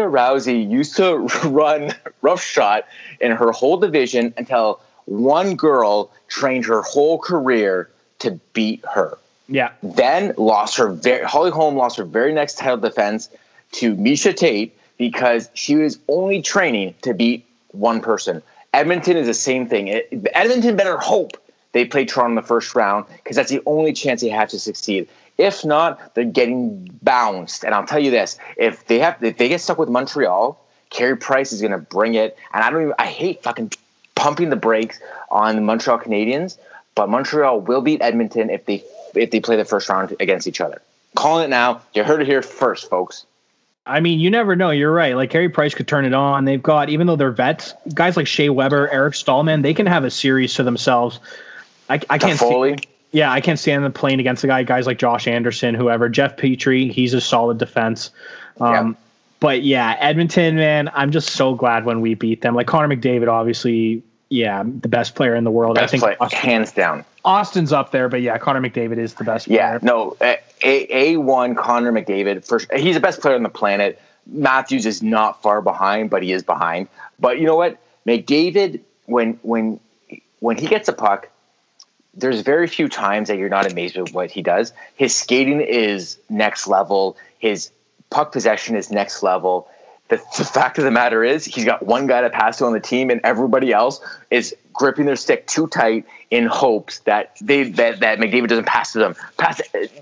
[0.02, 2.86] Rousey used to run rough shot
[3.20, 9.18] in her whole division until one girl trained her whole career to beat her.
[9.50, 9.72] Yeah.
[9.82, 13.28] Then lost her very Holly Holm lost her very next title defense
[13.72, 18.42] to Miesha Tate because she was only training to beat one person.
[18.72, 19.88] Edmonton is the same thing.
[19.88, 21.36] It, Edmonton better hope
[21.72, 24.58] they play Toronto in the first round because that's the only chance they have to
[24.58, 25.08] succeed.
[25.36, 27.64] If not, they're getting bounced.
[27.64, 31.16] And I'll tell you this: if they have, if they get stuck with Montreal, Carey
[31.16, 32.36] Price is going to bring it.
[32.52, 32.94] And I don't even.
[32.98, 33.72] I hate fucking
[34.14, 36.56] pumping the brakes on the Montreal Canadiens,
[36.94, 38.84] but Montreal will beat Edmonton if they
[39.14, 40.82] if they play the first round against each other.
[41.14, 41.82] Calling it now.
[41.94, 43.26] You heard it here first, folks.
[43.86, 44.70] I mean, you never know.
[44.70, 45.16] You're right.
[45.16, 46.44] Like Carey Price could turn it on.
[46.44, 50.04] They've got, even though they're vets, guys like Shea Weber, Eric Stallman, they can have
[50.04, 51.18] a series to themselves.
[51.88, 52.76] I, I can't see.
[53.12, 56.08] Yeah, I can't stand them playing against the guy, guys like Josh Anderson, whoever.
[56.08, 58.10] Jeff Petry, he's a solid defense.
[58.60, 58.92] Um, yeah.
[59.40, 62.54] But yeah, Edmonton, man, I'm just so glad when we beat them.
[62.54, 65.74] Like Connor McDavid, obviously, yeah, the best player in the world.
[65.74, 67.04] Best I think Auston, hands down.
[67.24, 69.48] Auston's up there, but yeah, Connor McDavid is the best.
[69.48, 72.46] Yeah, no, eh, a a one Connor McDavid.
[72.46, 74.00] First, he's the best player on the planet.
[74.26, 76.86] Matthews is not far behind, but he is behind.
[77.18, 79.80] But you know what, McDavid, when when
[80.38, 81.28] when he gets a puck,
[82.14, 84.72] there's very few times that you're not amazed with what he does.
[84.94, 87.16] His skating is next level.
[87.40, 87.72] His
[88.10, 89.68] puck possession is next level.
[90.10, 92.72] The, the, fact of the matter is, he's got one guy to pass to on
[92.72, 97.70] the team, and everybody else is gripping their stick too tight in hopes that they
[97.70, 99.14] that, that McDavid doesn't pass to them.
[99.38, 99.60] Pass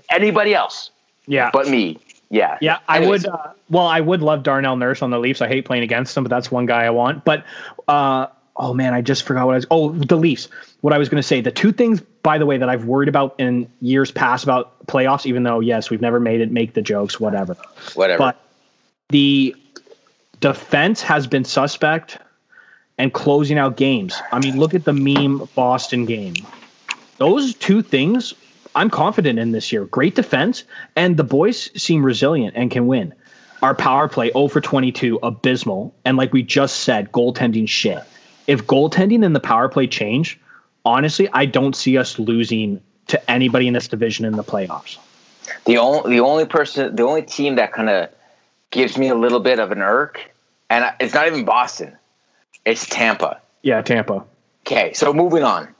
[0.09, 0.89] anybody else.
[1.27, 1.99] Yeah, but me.
[2.31, 2.79] Yeah, yeah.
[2.87, 3.25] I would.
[3.25, 5.41] Uh, well, I would love Darnell Nurse on the Leafs.
[5.41, 7.23] I hate playing against him, but that's one guy I want.
[7.23, 7.45] But
[7.87, 9.67] uh, oh man, I just forgot what I was.
[9.69, 10.47] Oh, the Leafs.
[10.81, 11.41] What I was going to say.
[11.41, 15.25] The two things, by the way, that I've worried about in years past about playoffs.
[15.25, 16.51] Even though yes, we've never made it.
[16.51, 17.57] Make the jokes, whatever.
[17.95, 18.17] Whatever.
[18.17, 18.45] But
[19.09, 19.55] the
[20.39, 22.17] defense has been suspect
[22.97, 24.21] and closing out games.
[24.31, 26.35] I mean, look at the meme Boston game.
[27.17, 28.33] Those two things
[28.75, 29.85] I'm confident in this year.
[29.85, 30.63] Great defense,
[30.95, 33.13] and the boys seem resilient and can win.
[33.61, 35.93] Our power play 0 for 22, abysmal.
[36.05, 37.99] And like we just said, goaltending shit.
[38.47, 40.39] If goaltending and the power play change,
[40.85, 44.97] honestly, I don't see us losing to anybody in this division in the playoffs.
[45.65, 48.09] The only the only person, the only team that kind of
[48.71, 50.31] gives me a little bit of an irk,
[50.69, 51.97] and it's not even Boston,
[52.65, 53.41] it's Tampa.
[53.61, 54.25] Yeah, Tampa.
[54.65, 55.73] Okay, so moving on.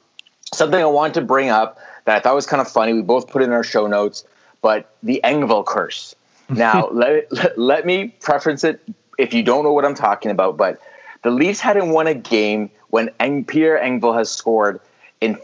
[0.54, 2.94] Something I want to bring up that I thought was kind of funny.
[2.94, 4.24] We both put in our show notes,
[4.62, 6.16] but the Engvall curse.
[6.52, 8.82] Now, let, let, let me preference it
[9.20, 10.82] if you don't know what I'm talking about, but
[11.22, 14.80] the Leafs hadn't won a game when Eng, Pierre Engvall has scored
[15.22, 15.38] in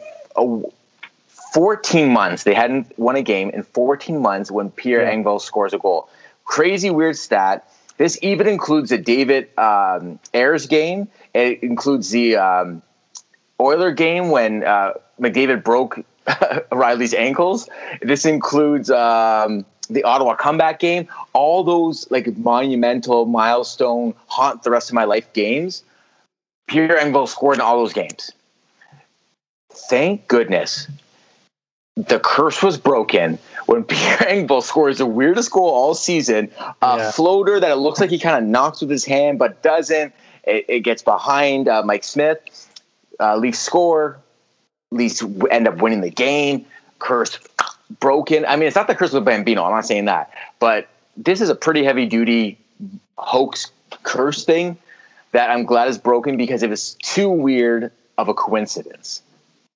[1.54, 2.44] 14 months.
[2.44, 5.14] They hadn't won a game in 14 months when Pierre yeah.
[5.14, 6.10] Engvall scores a goal.
[6.46, 7.70] Crazy weird stat.
[7.98, 11.08] This even includes the David um, Ayres game.
[11.34, 12.82] It includes the um,
[13.60, 17.70] Oiler game when uh, McDavid broke Rielly's ankles.
[18.02, 21.08] This includes um, the Ottawa comeback game.
[21.34, 25.84] All those like monumental milestone haunt the rest of my life games.
[26.68, 28.32] Pierre Engvall scored in all those games.
[29.72, 30.88] Thank goodness
[31.96, 36.52] the curse was broken when Pierre Engvall scores the weirdest goal all season.
[36.82, 37.12] A yeah.
[37.12, 40.14] floater that it looks like he kind of knocks with his hand but doesn't.
[40.44, 42.40] It, it gets behind uh, Mike Smith.
[43.20, 44.20] Uh, Leafs score.
[44.92, 46.66] Leafs end up winning the game.
[47.00, 47.40] Curse
[48.00, 48.46] broken.
[48.46, 49.64] I mean, it's not the curse of Bambino.
[49.64, 52.58] I'm not saying that, but this is a pretty heavy duty
[53.18, 53.72] hoax
[54.04, 54.78] curse thing
[55.32, 59.22] that I'm glad is broken because it was too weird of a coincidence.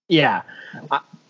[0.07, 0.41] Yeah.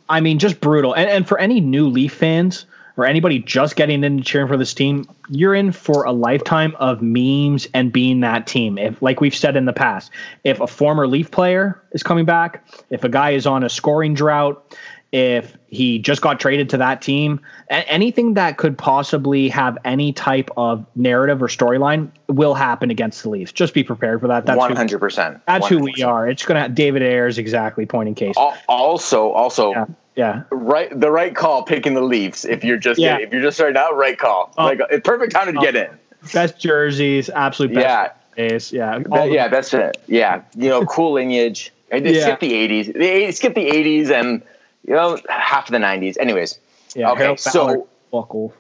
[0.09, 0.93] I, mean, just brutal.
[0.93, 2.65] And, and for any new Leaf fans
[2.97, 7.01] or anybody just getting into cheering for this team, you're in for a lifetime of
[7.01, 8.77] memes and being that team.
[8.77, 10.11] If, like we've said in the past,
[10.43, 14.13] if a former Leaf player is coming back, if a guy is on a scoring
[14.13, 14.75] drought,
[15.11, 20.49] if he just got traded to that team, anything that could possibly have any type
[20.55, 23.51] of narrative or storyline will happen against the Leafs.
[23.51, 24.45] Just be prepared for that.
[24.45, 25.41] That's one hundred percent.
[25.47, 26.27] That's who we are.
[26.27, 26.69] It's gonna.
[26.69, 28.35] David Ayres exactly pointing case.
[28.67, 30.97] Also, also, yeah, yeah, right.
[30.99, 32.45] The right call picking the Leafs.
[32.45, 33.17] If you're just yeah.
[33.17, 34.53] If you're just starting out, right call.
[34.57, 34.65] Oh.
[34.65, 35.61] Like perfect time to oh.
[35.61, 35.89] get in.
[36.33, 37.85] Best jerseys, absolute best.
[37.85, 38.11] Yeah.
[38.37, 39.97] Yeah, yeah, that's it.
[40.07, 41.73] Yeah, you know, cool lineage.
[41.91, 42.21] yeah.
[42.21, 43.33] Skip the '80s.
[43.33, 44.41] Skip the '80s and
[44.85, 46.17] you know, half of the '90s.
[46.19, 46.59] Anyways,
[46.95, 47.11] yeah.
[47.11, 48.53] Okay, so buckle.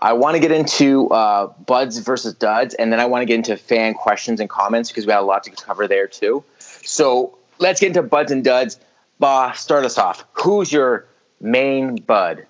[0.00, 3.36] I want to get into uh, buds versus duds, and then I want to get
[3.36, 6.44] into fan questions and comments because we have a lot to cover there too.
[6.58, 8.78] So let's get into buds and duds.
[9.18, 10.24] Bah, start us off.
[10.34, 11.06] Who's your
[11.40, 12.46] main bud?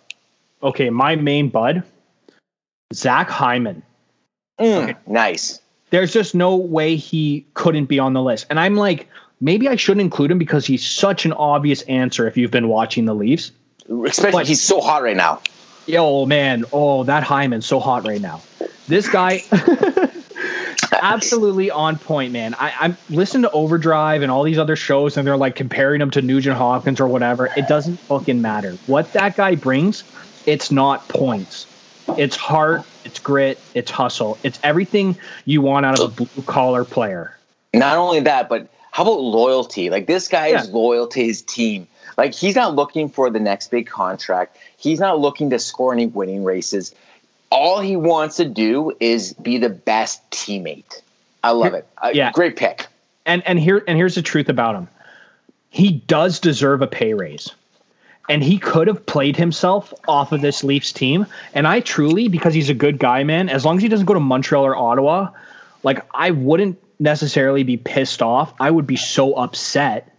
[0.63, 1.85] Okay, my main bud,
[2.93, 3.83] Zach Hyman.
[4.59, 4.97] Mm, okay.
[5.07, 5.61] Nice.
[5.91, 9.09] There's just no way he couldn't be on the list, and I'm like,
[9.41, 13.05] maybe I shouldn't include him because he's such an obvious answer if you've been watching
[13.05, 13.53] the Leafs.
[13.89, 15.41] Especially but, he's so hot right now.
[15.87, 16.65] Yo, oh, man.
[16.73, 18.43] Oh, that Hyman's so hot right now.
[18.89, 19.43] This guy
[20.93, 22.55] absolutely on point, man.
[22.59, 26.11] I, I'm listening to Overdrive and all these other shows, and they're like comparing him
[26.13, 27.49] to Nugent Hopkins or whatever.
[27.57, 28.73] It doesn't fucking matter.
[28.87, 30.05] What that guy brings,
[30.47, 31.67] it's not points.
[32.17, 34.39] It's heart, it's grit, it's hustle.
[34.43, 37.37] It's everything you want out of a blue collar player.
[37.75, 39.91] Not only that, but how about loyalty?
[39.91, 40.63] Like this guy yeah.
[40.63, 41.87] is loyal to his team.
[42.17, 44.57] Like he's not looking for the next big contract.
[44.79, 46.95] He's not looking to score any winning races.
[47.51, 51.03] All he wants to do is be the best teammate.
[51.45, 51.87] I love it.
[51.99, 52.87] Uh, yeah, great pick.
[53.27, 54.89] And and here and here's the truth about him.
[55.69, 57.51] He does deserve a pay raise.
[58.31, 61.27] And he could have played himself off of this Leafs team.
[61.53, 64.15] And I truly, because he's a good guy, man, as long as he doesn't go
[64.15, 65.33] to Montreal or Ottawa,
[65.83, 68.55] like I wouldn't necessarily be pissed off.
[68.61, 70.13] I would be so upset,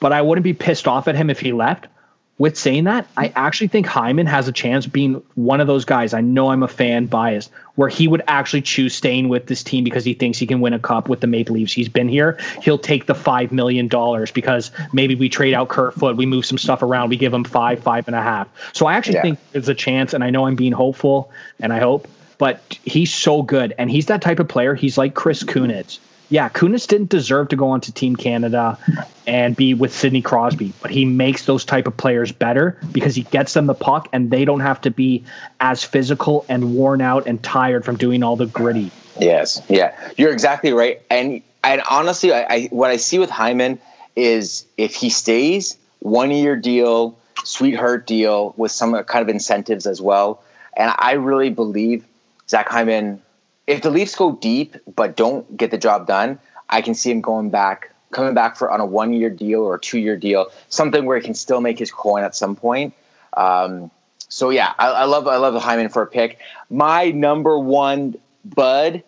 [0.00, 1.88] but I wouldn't be pissed off at him if he left.
[2.36, 6.14] With saying that, I actually think Hyman has a chance being one of those guys.
[6.14, 9.84] I know I'm a fan biased, where he would actually choose staying with this team
[9.84, 11.72] because he thinks he can win a cup with the Maple Leafs.
[11.72, 12.36] He's been here.
[12.60, 16.58] He'll take the five million dollars because maybe we trade out Kerfoot, we move some
[16.58, 18.48] stuff around, we give him five, five and a half.
[18.72, 19.22] So I actually yeah.
[19.22, 23.12] think there's a chance, and I know I'm being hopeful, and I hope but he's
[23.12, 23.74] so good.
[23.78, 24.74] And he's that type of player.
[24.74, 25.98] He's like Chris Kunitz.
[26.30, 28.78] Yeah, Kunitz didn't deserve to go on to Team Canada
[29.26, 33.22] and be with Sidney Crosby, but he makes those type of players better because he
[33.22, 35.24] gets them the puck and they don't have to be
[35.60, 38.90] as physical and worn out and tired from doing all the gritty.
[39.20, 41.02] Yes, yeah, you're exactly right.
[41.10, 43.78] And and honestly, I, I what I see with Hyman
[44.16, 50.00] is if he stays one year deal, sweetheart deal with some kind of incentives as
[50.00, 50.42] well.
[50.76, 52.04] And I really believe
[52.48, 53.20] Zach Hyman,
[53.66, 57.20] if the Leafs go deep but don't get the job done, I can see him
[57.20, 60.46] going back, coming back for on a one year deal or a two year deal,
[60.68, 62.94] something where he can still make his coin at some point.
[63.36, 63.90] Um,
[64.28, 66.38] so yeah, I, I, love I love Hyman for a pick.
[66.70, 69.02] My number one bud,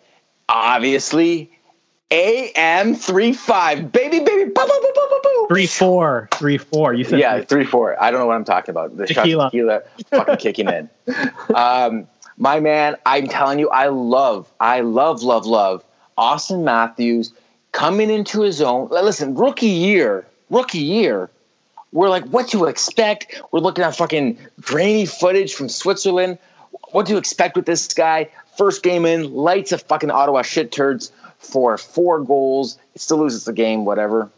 [0.47, 1.51] obviously,
[2.09, 6.93] AM three five baby baby boo, boo, boo, three four three four.
[6.93, 8.01] You said yeah three four.
[8.01, 8.95] I don't know what I'm talking about.
[8.95, 10.89] The tequila, tequila fucking kicking in.
[11.55, 15.83] Um, my man, I'm telling you, I love, I love, love, love
[16.17, 17.31] Auston Matthews
[17.71, 18.89] coming into his own.
[18.89, 21.29] Listen, rookie year, rookie year.
[21.91, 23.41] We're like, what to expect?
[23.51, 26.37] We're looking at fucking grainy footage from Switzerland.
[26.91, 28.29] What do you expect with this guy?
[28.57, 32.77] First game in, lights of fucking Ottawa shit turds for four goals.
[32.93, 34.29] It still loses the game, whatever.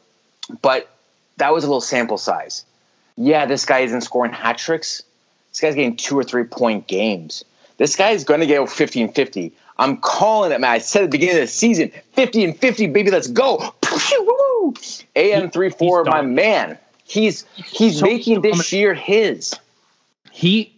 [0.62, 0.90] But
[1.38, 2.66] that was a little sample size.
[3.18, 5.04] Yeah, this guy isn't scoring hat tricks.
[5.52, 7.44] This guy's getting two or three point games.
[7.80, 9.52] This guy is going to get 50 and 50.
[9.80, 10.70] I'm calling it, man.
[10.70, 13.74] I said at the beginning of the season, 50 and 50, baby, let's go.
[15.16, 16.78] AM three four, my man.
[17.04, 19.56] He's he's so making this year his.
[20.32, 20.76] He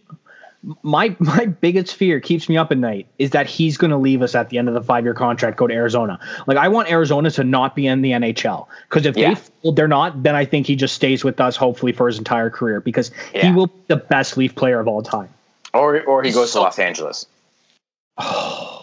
[0.82, 4.22] my my biggest fear keeps me up at night is that he's going to leave
[4.22, 6.18] us at the end of the five year contract, go to Arizona.
[6.46, 9.34] Like I want Arizona to not be in the NHL because if yeah.
[9.62, 12.50] they they're not, then I think he just stays with us hopefully for his entire
[12.50, 13.46] career because yeah.
[13.46, 15.28] he will be the best Leaf player of all time.
[15.74, 17.26] Or or he goes so, to Los Angeles.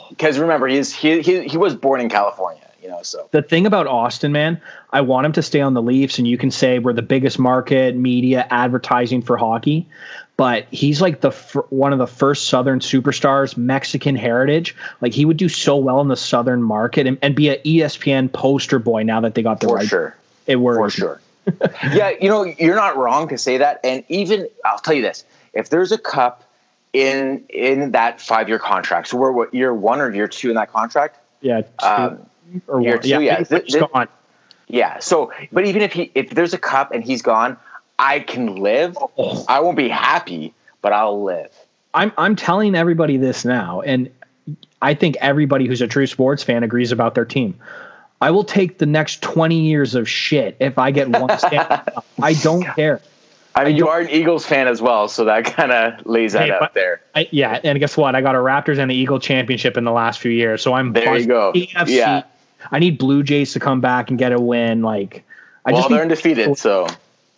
[0.10, 3.04] Because remember, he's he, he he was born in California you know.
[3.04, 4.60] So the thing about Auston, man,
[4.91, 7.38] I want him to stay on the Leafs, and you can say we're the biggest
[7.38, 9.88] market, media, advertising for hockey
[10.39, 14.73] but he's like the fr- one of the first Southern superstars, Mexican heritage.
[15.02, 18.32] Like he would do so well in the Southern market and, and be an ESPN
[18.32, 19.86] poster boy now that they got the For right.
[19.86, 20.15] Sure.
[20.47, 20.95] It works.
[20.95, 21.21] For sure.
[21.93, 23.82] yeah, you know, you're not wrong to say that.
[23.84, 26.48] And even I'll tell you this: if there's a cup
[26.93, 30.56] in in that five year contract, so we're what year one or year two in
[30.56, 31.19] that contract?
[31.41, 32.25] Yeah, um,
[32.67, 33.02] or year one.
[33.02, 33.10] two.
[33.10, 33.43] Yeah, yeah.
[33.43, 34.08] Th- th-
[34.67, 34.99] yeah.
[34.99, 37.58] So, but even if he if there's a cup and he's gone,
[37.97, 38.97] I can live.
[39.17, 39.45] Oh.
[39.47, 41.52] I won't be happy, but I'll live.
[41.93, 44.10] I'm I'm telling everybody this now, and
[44.82, 47.60] I think everybody who's a true sports fan agrees about their team.
[48.21, 51.30] I will take the next 20 years of shit if I get one.
[52.21, 53.02] I don't care.
[53.55, 56.33] I mean, I you are an Eagles fan as well, so that kind of lays
[56.33, 57.01] that hey, out there.
[57.15, 58.15] I, yeah, and guess what?
[58.15, 60.93] I got a Raptors and an Eagle championship in the last few years, so I'm
[60.93, 61.17] there.
[61.17, 61.53] You go.
[61.53, 61.89] AFC.
[61.89, 62.23] Yeah.
[62.71, 64.81] I need Blue Jays to come back and get a win.
[64.81, 65.23] Like,
[65.65, 66.88] I well, just they're undefeated, so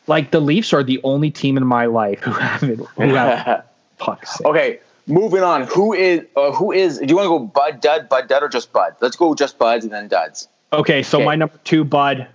[0.07, 2.79] like the Leafs are the only team in my life who haven't.
[2.79, 3.65] Who have
[4.45, 5.63] okay, moving on.
[5.63, 6.25] Who is?
[6.35, 6.99] Uh, who is?
[6.99, 8.95] Do you want to go Bud, Dud, Bud, Dud, or just Bud?
[8.99, 10.47] Let's go just Buds and then Duds.
[10.73, 11.25] Okay, so okay.
[11.25, 12.27] my number two Bud,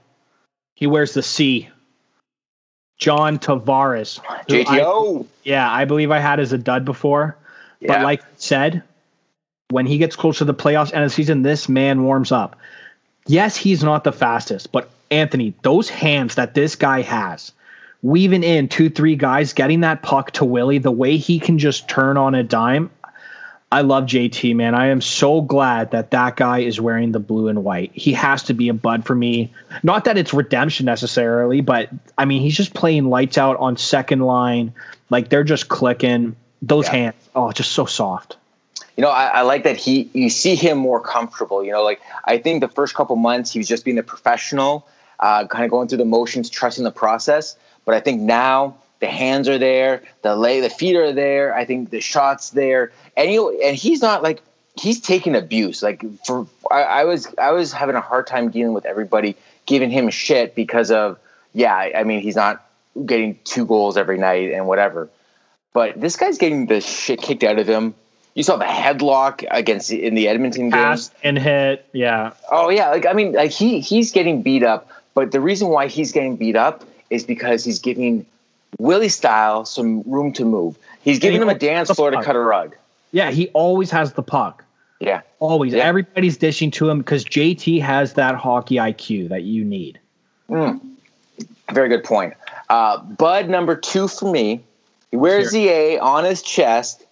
[0.74, 1.68] he wears the C.
[2.98, 4.20] John Tavares.
[4.48, 5.24] JTO.
[5.24, 7.36] I, yeah, I believe I had as a dud before.
[7.80, 7.94] Yeah.
[7.94, 8.82] But like I said,
[9.70, 12.56] when he gets close to the playoffs and the season, this man warms up.
[13.26, 17.52] Yes, he's not the fastest, but Anthony, those hands that this guy has,
[18.02, 21.88] weaving in two, three guys, getting that puck to Willie, the way he can just
[21.88, 22.90] turn on a dime.
[23.70, 24.76] I love JT, man.
[24.76, 27.90] I am so glad that that guy is wearing the blue and white.
[27.92, 29.52] He has to be a bud for me.
[29.82, 34.20] Not that it's redemption necessarily, but I mean, he's just playing lights out on second
[34.20, 34.72] line.
[35.10, 36.36] Like they're just clicking.
[36.62, 36.92] Those yeah.
[36.92, 38.36] hands, oh, just so soft.
[38.96, 40.08] You know, I, I, like that he.
[40.14, 41.62] You see him more comfortable.
[41.62, 44.86] You know, like I think the first couple months he was just being a professional,
[45.20, 47.56] uh, kind of going through the motions, trusting the process.
[47.84, 51.54] But I think now the hands are there, the lay, the feet are there.
[51.54, 54.42] I think the shots there, and you and he's not like
[54.78, 55.82] he's taking abuse.
[55.82, 59.90] Like for I, I was I was having a hard time dealing with everybody giving
[59.90, 61.18] him shit because of
[61.52, 61.74] yeah.
[61.74, 62.64] I mean he's not
[63.04, 65.10] getting two goals every night and whatever.
[65.74, 67.94] But this guy's getting the shit kicked out of him.
[68.34, 70.80] You saw the headlock against in the Edmonton game.
[71.22, 72.32] and hit, yeah.
[72.50, 75.88] Oh yeah, like I mean, like he he's getting beat up, but the reason why
[75.88, 78.26] he's getting beat up is because he's giving
[78.78, 80.78] Willie Style some room to move.
[81.02, 82.76] He's giving him a dance floor to cut a rug.
[83.12, 84.64] Yeah, he always has the puck.
[85.00, 85.22] Yeah.
[85.38, 85.72] Always.
[85.72, 85.84] Yeah.
[85.84, 89.98] Everybody's dishing to him because JT has that hockey IQ that you need.
[90.48, 90.80] Mm.
[91.72, 92.34] Very good point.
[92.68, 94.62] Uh, Bud number two for me.
[95.10, 97.04] He wears the A on his chest.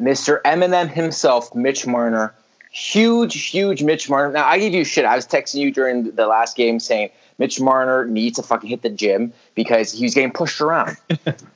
[0.00, 0.40] Mr.
[0.42, 2.34] Eminem himself, Mitch Marner.
[2.70, 4.32] Huge, huge Mitch Marner.
[4.32, 5.04] Now I give you shit.
[5.04, 8.82] I was texting you during the last game saying Mitch Marner needs to fucking hit
[8.82, 10.96] the gym because he's getting pushed around.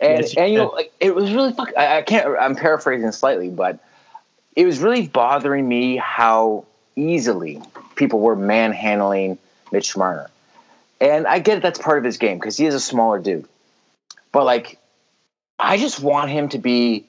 [0.01, 1.73] And yes, and you know, like it was really fuck.
[1.77, 2.29] I, I can't.
[2.39, 3.81] I'm paraphrasing slightly, but
[4.55, 6.65] it was really bothering me how
[6.95, 7.61] easily
[7.97, 9.39] people were manhandling
[9.73, 10.31] Mitch Marner.
[11.01, 13.47] And I get it, that's part of his game because he is a smaller dude.
[14.33, 14.79] But like,
[15.59, 17.05] I just want him to be,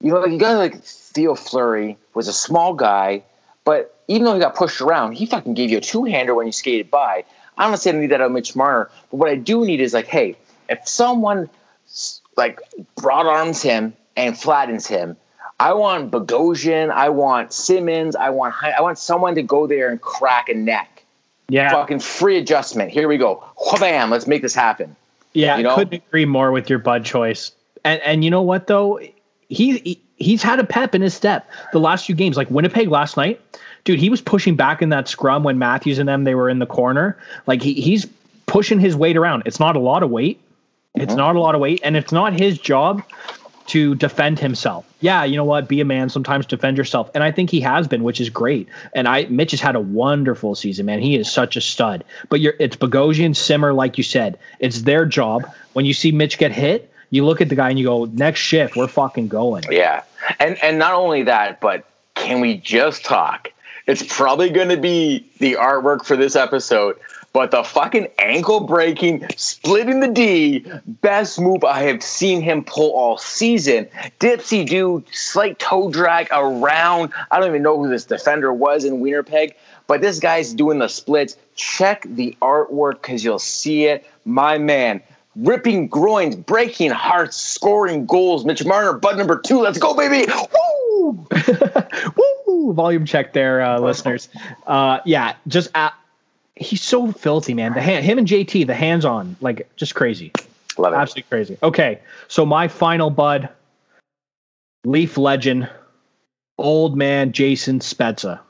[0.00, 3.22] you know, like you got like Theo Fleury was a small guy,
[3.64, 6.46] but even though he got pushed around, he fucking gave you a two hander when
[6.46, 7.24] you skated by.
[7.58, 9.80] I'm not say I need that out of Mitch Marner, but what I do need
[9.80, 10.36] is like, hey,
[10.68, 11.50] if someone
[12.36, 12.60] like
[12.96, 15.16] broad arms him and flattens him,
[15.60, 20.00] I want Bogosian, I want Simmonds, I want I want someone to go there and
[20.00, 21.04] crack a neck.
[21.48, 22.90] Yeah, fucking free adjustment.
[22.90, 23.42] Here we go.
[23.80, 24.94] Bam, let's make this happen.
[25.32, 25.74] Yeah, you know?
[25.74, 27.52] couldn't agree more with your Bud choice.
[27.84, 29.00] And and you know what though,
[29.48, 32.36] he, he he's had a pep in his step the last few games.
[32.36, 33.40] Like Winnipeg last night,
[33.88, 36.58] dude, he was pushing back in that scrum when Matthews and them they were in
[36.58, 37.16] the corner.
[37.46, 38.06] Like he, he's
[38.44, 39.44] pushing his weight around.
[39.46, 40.42] It's not a lot of weight.
[40.94, 41.16] It's mm-hmm.
[41.16, 43.02] not a lot of weight, and it's not his job
[43.68, 44.84] to defend himself.
[45.00, 45.68] Yeah, you know what?
[45.68, 46.10] Be a man.
[46.10, 48.68] Sometimes defend yourself, and I think he has been, which is great.
[48.92, 51.00] And I, Mitch has had a wonderful season, man.
[51.00, 52.04] He is such a stud.
[52.28, 54.38] But you're, it's Bogosian, Simmer, like you said.
[54.58, 55.50] It's their job.
[55.72, 58.40] When you see Mitch get hit, you look at the guy and you go, next
[58.40, 59.64] shift, we're fucking going.
[59.70, 60.02] Yeah,
[60.38, 63.50] and and not only that, but can we just talk
[63.88, 66.96] it's probably going to be the artwork for this episode,
[67.32, 70.66] but the fucking ankle breaking, splitting the D,
[71.00, 73.88] best move I have seen him pull all season.
[74.20, 77.12] Dipsy do slight toe drag around.
[77.30, 80.88] I don't even know who this defender was in Winnipeg, but this guy's doing the
[80.88, 81.38] splits.
[81.56, 84.06] Check the artwork because you'll see it.
[84.26, 85.02] My man,
[85.34, 88.44] ripping groins, breaking hearts, scoring goals.
[88.44, 89.60] Mitch Marner, bud number two.
[89.60, 90.30] Let's go, baby.
[90.30, 91.26] Woo!
[92.16, 92.37] Woo!
[92.72, 94.28] Volume check there, uh, listeners.
[94.66, 95.90] Uh, yeah, just uh,
[96.56, 97.74] he's so filthy, man.
[97.74, 100.32] The hand, him and JT, the hands on, like just crazy.
[100.76, 100.96] Love it.
[100.96, 101.58] Absolutely crazy.
[101.62, 103.48] Okay, so my final bud,
[104.84, 105.68] Leaf legend,
[106.56, 108.40] old man Jason Spezza.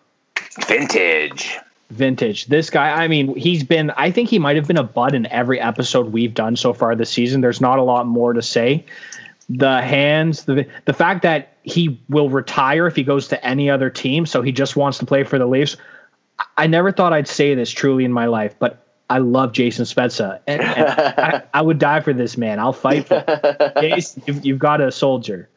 [0.67, 1.57] Vintage.
[1.91, 2.47] Vintage.
[2.47, 5.27] This guy, I mean, he's been, I think he might have been a bud in
[5.27, 7.41] every episode we've done so far this season.
[7.41, 8.85] There's not a lot more to say.
[9.49, 13.91] The hands, the the fact that he will retire if he goes to any other
[13.91, 15.77] team, so he just wants to play for the Leafs.
[16.57, 20.41] I never thought I'd say this truly in my life, but I love Jason Spezza.
[20.47, 20.89] And, and
[21.19, 22.59] I, I, would die for this man.
[22.59, 23.25] I'll fight for
[23.81, 25.49] Jason, you've, you've, got a soldier.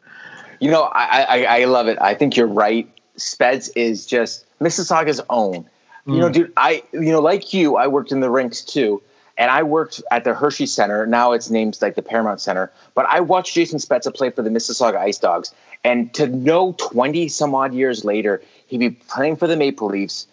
[0.60, 1.98] You know, I, I, I love it.
[2.02, 2.90] I think you're right.
[3.18, 5.66] Spezz is just Mississauga's own.
[6.08, 6.34] You know, mm.
[6.34, 9.04] dude, I you know, like you, I worked in the rinks too.
[9.38, 11.06] And I worked at the Hershey Center.
[11.06, 12.72] Now it's named like the Paramount Center.
[12.94, 15.54] But I watched Jason Spezza play for the Mississauga Ice Dogs.
[15.84, 20.28] And to know 20 some odd years later, he'd be playing for the Maple Leafs,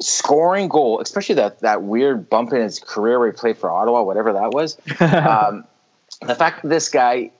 [0.00, 4.02] scoring goal, especially that, that weird bump in his career where he played for Ottawa,
[4.02, 4.76] whatever that was.
[5.00, 5.64] um,
[6.20, 7.30] the fact that this guy,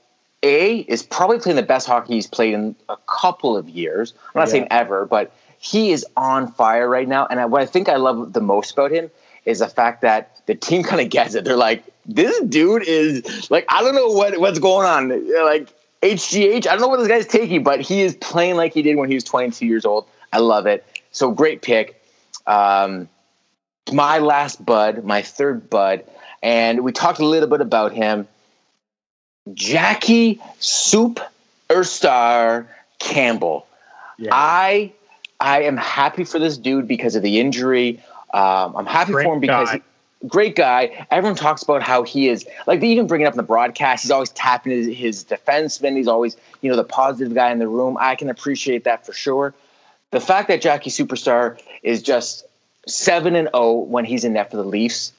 [0.43, 4.15] A, is probably playing the best hockey he's played in a couple of years.
[4.35, 4.53] I'm not yeah.
[4.53, 7.27] saying ever, but he is on fire right now.
[7.27, 9.11] And what I think I love the most about him
[9.45, 11.45] is the fact that the team kind of gets it.
[11.45, 15.45] They're like, this dude is like, I don't know what what's going on.
[15.45, 15.69] Like
[16.03, 18.97] HGH, I don't know what this guy's taking, but he is playing like he did
[18.97, 20.07] when he was 22 years old.
[20.33, 20.85] I love it.
[21.11, 22.01] So great pick.
[22.47, 23.09] Um,
[23.93, 26.05] my last bud, my third bud,
[26.43, 28.29] and we talked a little bit about him.
[29.55, 31.21] Jackie Soup
[31.69, 32.67] Erstar
[32.99, 33.67] Campbell.
[34.19, 34.31] Yeah.
[34.33, 34.93] I
[35.41, 38.03] I am happy for this dude because of the injury.
[38.35, 39.83] Um, I'm happy for him because he,
[40.27, 41.07] great guy.
[41.11, 44.03] Everyone talks about how he is like they even bring it up in the broadcast.
[44.03, 45.97] He's always tapping his, his defenseman.
[45.97, 47.97] He's always you know the positive guy in the room.
[48.01, 49.55] I can appreciate that for sure.
[50.11, 52.45] The fact that Jackie Superstar is just
[52.87, 55.13] seven and zero oh when he's in net for the Leafs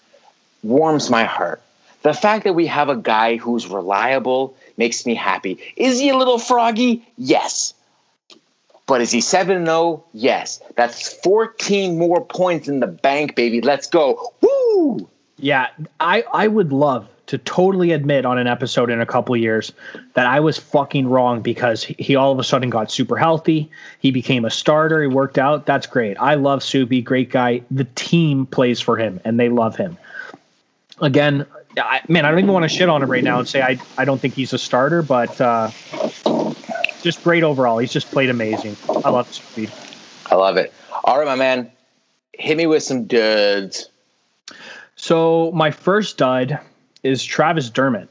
[0.64, 1.62] warms my heart.
[2.02, 5.60] The fact that we have a guy who's reliable makes me happy.
[5.76, 7.06] Is he a little froggy?
[7.18, 7.74] Yes.
[8.88, 10.04] But is he 7 0?
[10.14, 10.62] Yes.
[10.76, 13.62] That's 14 more points in the bank, baby.
[13.62, 14.34] Let's go.
[14.42, 14.59] Woo!
[15.38, 15.68] Yeah,
[16.00, 19.72] I, I would love to totally admit on an episode in a couple years
[20.16, 23.70] that I was fucking wrong because he all of a sudden got super healthy.
[24.00, 25.02] He became a starter.
[25.02, 25.68] He worked out.
[25.68, 26.18] That's great.
[26.20, 27.62] I love Soupy, great guy.
[27.70, 29.98] The team plays for him and they love him.
[31.02, 31.46] Again,
[31.78, 33.80] I, man, I don't even want to shit on him right now and say I,
[33.96, 35.70] I don't think he's a starter, but uh,
[37.04, 37.78] just great overall.
[37.78, 38.76] He's just played amazing.
[39.06, 39.72] I love Speed.
[40.26, 40.74] I love it.
[41.04, 41.72] All right, my man,
[42.34, 43.90] hit me with some duds.
[45.02, 46.60] So my first dud
[47.04, 48.10] is Travis Dermott.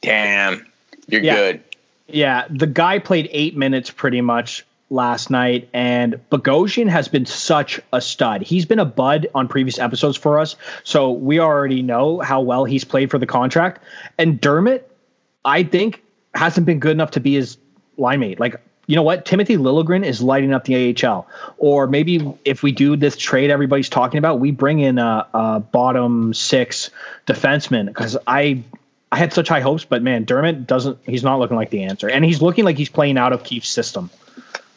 [0.00, 0.66] Damn,
[1.06, 1.34] you're yeah.
[1.36, 1.64] good.
[2.08, 7.78] Yeah, the guy played eight minutes pretty much last night, and Bogosian has been such
[7.92, 8.40] a stud.
[8.40, 12.64] He's been a bud on previous episodes for us, so we already know how well
[12.64, 13.82] he's played for the contract.
[14.16, 14.90] And Dermott,
[15.44, 16.02] I think,
[16.34, 17.58] hasn't been good enough to be his
[17.98, 18.40] line mate.
[18.40, 19.24] Like, you know what?
[19.24, 21.26] Timothy Liljegren is lighting up the AHL.
[21.58, 25.60] Or maybe if we do this trade everybody's talking about, we bring in a, a
[25.60, 26.90] bottom six
[27.26, 28.62] defenseman because I
[29.10, 30.98] I had such high hopes, but man, Dermott doesn't.
[31.04, 33.68] He's not looking like the answer, and he's looking like he's playing out of Keefe's
[33.68, 34.10] system.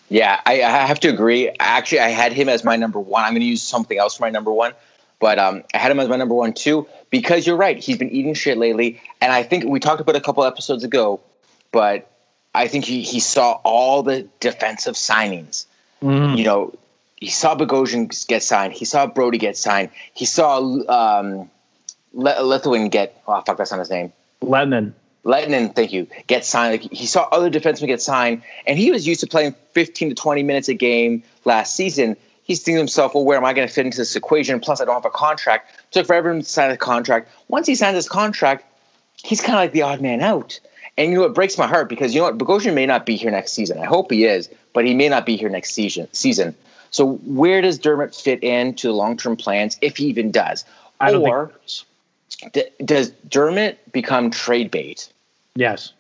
[0.10, 1.51] Yeah, I, I have to agree.
[1.60, 3.24] Actually, I had him as my number one.
[3.24, 4.74] I'm going to use something else for my number one,
[5.20, 7.78] but um, I had him as my number one too because you're right.
[7.78, 11.20] He's been eating shit lately, and I think we talked about a couple episodes ago,
[11.72, 12.10] but
[12.58, 15.68] I think he, he saw all the defensive signings.
[16.01, 16.38] Mm.
[16.38, 16.74] You know,
[17.18, 18.74] he saw Bogosian get signed.
[18.74, 19.91] He saw Brodie get signed.
[20.14, 20.58] He saw
[20.89, 21.51] um,
[22.14, 23.22] Le- Lithuanian get.
[23.28, 24.12] Oh fuck, that's not his name.
[24.41, 24.95] Lennon.
[25.24, 26.08] Lennon, thank you.
[26.26, 26.82] Get signed.
[26.82, 30.16] Like, he saw other defensemen get signed, and he was used to playing 15 to
[30.16, 32.16] 20 minutes a game last season.
[32.43, 34.60] He's thinking to himself, well, where am I going to fit into this equation?
[34.62, 35.70] Plus, I don't have a contract.
[35.91, 37.30] Took forever to sign a contract.
[37.49, 38.64] Once he signs his contract,
[39.22, 40.60] he's kind of like the odd man out.
[40.97, 42.37] And you know, it breaks my heart because you know what?
[42.37, 43.77] Bogosian may not be here next season.
[43.79, 46.07] I hope he is, but he may not be here next season.
[46.11, 46.55] Season.
[46.89, 50.65] So where does Dermott fit into the long term plans, if he even does?
[50.99, 51.51] I don't or
[52.53, 55.11] d- does Dermott become trade bait?
[55.55, 55.93] Yes.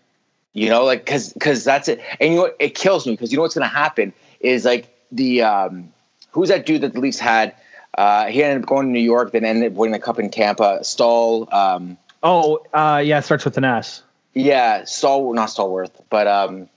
[0.53, 2.01] You know, like because because that's it.
[2.19, 2.55] And you know what?
[2.59, 5.93] It kills me because you know what's going to happen is like the um,
[6.31, 7.53] who's that dude that the Leafs had
[7.97, 10.29] Uh, he ended up going to New York, then ended up winning the cup in
[10.29, 10.83] Tampa.
[10.83, 11.47] Stall.
[11.51, 14.03] Um, oh, uh, yeah, it starts with an S.
[14.37, 16.69] Yeah, Stahl, not Stallworth, but um,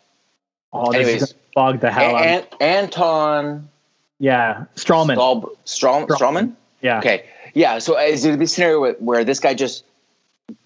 [0.73, 2.63] oh, this anyways, is bog the hell An- out.
[2.63, 3.69] Anton.
[4.19, 5.15] Yeah, Stralman.
[5.15, 6.09] Stahl, Stralman.
[6.09, 6.53] Stralman.
[6.81, 6.99] Yeah.
[6.99, 7.25] Okay.
[7.55, 7.79] Yeah.
[7.79, 9.85] So is it a scenario where this guy just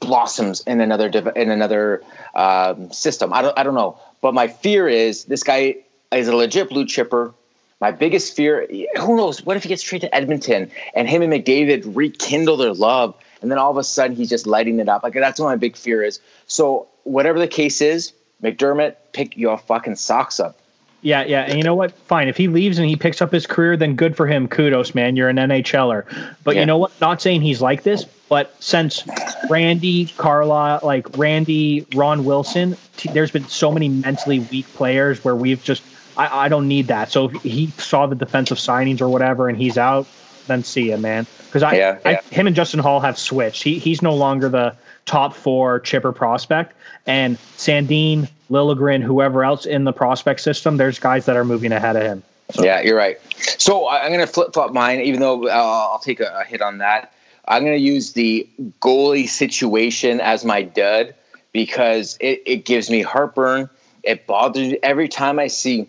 [0.01, 2.03] blossoms in another in another
[2.35, 3.33] um, system?
[3.33, 3.59] I don't.
[3.59, 3.99] I don't know.
[4.21, 5.77] But my fear is this guy
[6.13, 7.35] is a legit blue chipper.
[7.81, 8.67] My biggest fear,
[8.97, 9.45] who knows?
[9.45, 13.15] What if he gets traded to Edmonton and him and McDavid rekindle their love,
[13.45, 15.03] and then all of a sudden he's just lighting it up?
[15.03, 16.19] Like that's what my big fear is.
[16.47, 20.59] So whatever the case is, McDermott, pick your fucking socks up.
[21.03, 21.43] Yeah, yeah.
[21.43, 21.93] And you know what?
[21.93, 22.29] Fine.
[22.29, 24.49] If he leaves and he picks up his career, then good for him.
[24.49, 25.17] Kudos, man.
[25.17, 26.07] You're an NHLer.
[26.43, 26.63] But yeah.
[26.63, 26.99] you know what?
[26.99, 29.05] Not saying he's like this, but since
[29.51, 35.37] Randy, Carlyle, like Randy, Ron Wilson, t- there's been so many mentally weak players where
[35.37, 35.83] we've just,
[36.17, 37.13] I, I don't need that.
[37.13, 40.07] So if he saw the defensive signings or whatever and he's out,
[40.47, 41.27] then see ya, man.
[41.55, 42.21] Because I, yeah, yeah.
[42.21, 43.63] I, him and Justin Holl have switched.
[43.63, 44.75] He, he's no longer the
[45.07, 46.75] top four chipper prospect.
[47.07, 51.95] And Sandin, Liljegren, whoever else in the prospect system, there's guys that are moving ahead
[51.95, 52.25] of him.
[52.51, 52.65] So.
[52.65, 53.21] Yeah, you're right.
[53.39, 55.53] So I'm going to flip flop mine, even though uh,
[55.93, 57.13] I'll take a, a hit on that.
[57.47, 58.49] I'm going to use the
[58.81, 61.15] goalie situation as my dud
[61.53, 63.71] because it, it gives me heartburn.
[64.03, 65.89] It bothers me every time I see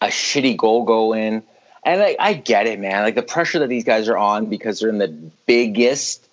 [0.00, 1.44] a shitty goal go in.
[1.88, 3.02] And I, I get it, man.
[3.02, 5.08] Like the pressure that these guys are on because they're in the
[5.46, 6.28] biggest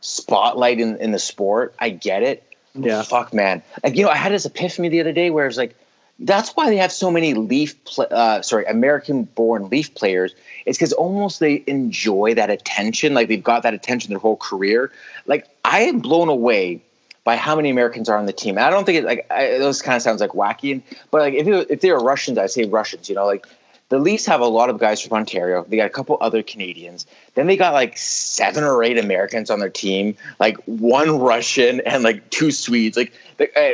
[0.00, 1.74] spotlight in, in the sport.
[1.78, 2.42] I get it.
[2.74, 3.02] Yeah.
[3.02, 3.62] Fuck, man.
[3.84, 5.74] Like, you know, I had this epiphany the other day where it's like,
[6.18, 10.34] that's why they have so many Leaf, uh, sorry, American-born Leaf players.
[10.64, 14.90] It's because almost they enjoy that attention, like they've got that attention their whole career.
[15.26, 16.80] Like I am blown away
[17.24, 18.56] by how many Americans are on the team.
[18.56, 20.80] And I don't think it like I, those kind of sounds like wacky,
[21.10, 23.10] but like if it, if they were Russians, I'd say Russians.
[23.10, 23.46] You know, like
[23.88, 25.64] the Leafs have a lot of guys from Ontario.
[25.68, 27.06] They got a couple other Canadians.
[27.34, 32.02] Then they got like seven or eight Americans on their team, like one Russian and
[32.02, 33.12] like two Swedes, like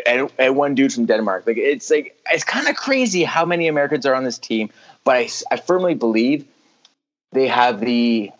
[0.06, 1.46] and, and one dude from Denmark.
[1.46, 4.70] Like it's like it's kind of crazy how many Americans are on this team.
[5.04, 6.46] But I, I firmly believe
[7.32, 8.30] they have the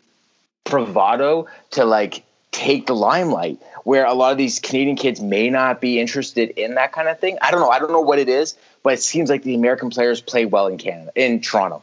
[0.64, 5.80] bravado to like take the limelight where a lot of these Canadian kids may not
[5.80, 7.38] be interested in that kind of thing.
[7.42, 7.70] I don't know.
[7.70, 10.66] I don't know what it is, but it seems like the American players play well
[10.66, 11.82] in Canada, in Toronto.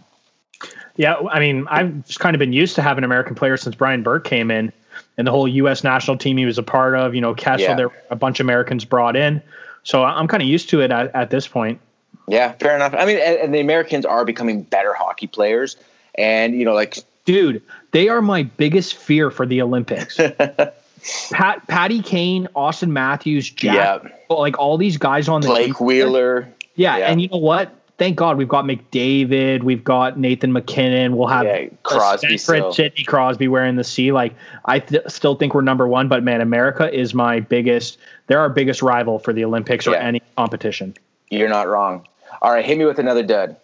[0.95, 4.03] Yeah, I mean, I've just kind of been used to having American players since Brian
[4.03, 4.73] Burke came in,
[5.17, 5.83] and the whole U.S.
[5.83, 7.15] national team he was a part of.
[7.15, 7.75] You know, Kessel, yeah.
[7.75, 9.41] there a bunch of Americans brought in,
[9.83, 11.79] so I'm kind of used to it at, at this point.
[12.27, 12.93] Yeah, fair enough.
[12.93, 15.77] I mean, and, and the Americans are becoming better hockey players,
[16.15, 20.19] and you know, like, dude, they are my biggest fear for the Olympics.
[21.31, 24.35] Pat, Patty Kane, Auston Matthews, Jack, yeah.
[24.35, 25.87] like all these guys on the Blake team.
[25.87, 26.49] Wheeler.
[26.79, 27.75] Yeah, yeah, and you know what?
[27.97, 33.49] Thank God we've got McDavid, we've got Nathan MacKinnon, we'll have yeah, Crosby, Sidney Crosby
[33.49, 34.13] wearing the C.
[34.13, 37.97] Like I th- still think we're number one, but man, America is my biggest.
[38.27, 40.95] They're our biggest rival for the Olympics or any competition.
[41.29, 42.07] You're not wrong.
[42.41, 43.57] All right, hit me with another dud.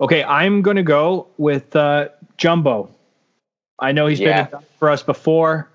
[0.00, 2.90] Okay, I'm going to go with uh, Jumbo.
[3.78, 4.46] I know he's yeah.
[4.46, 5.68] been for us before.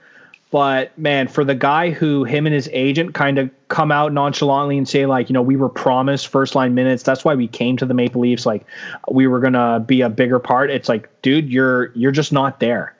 [0.51, 4.77] But man, for the guy who him and his agent kind of come out nonchalantly
[4.77, 7.03] and say like, you know, we were promised first line minutes.
[7.03, 8.45] That's why we came to the Maple Leafs.
[8.45, 8.65] Like,
[9.09, 10.69] we were gonna be a bigger part.
[10.69, 12.95] It's like, dude, you're you're just not there.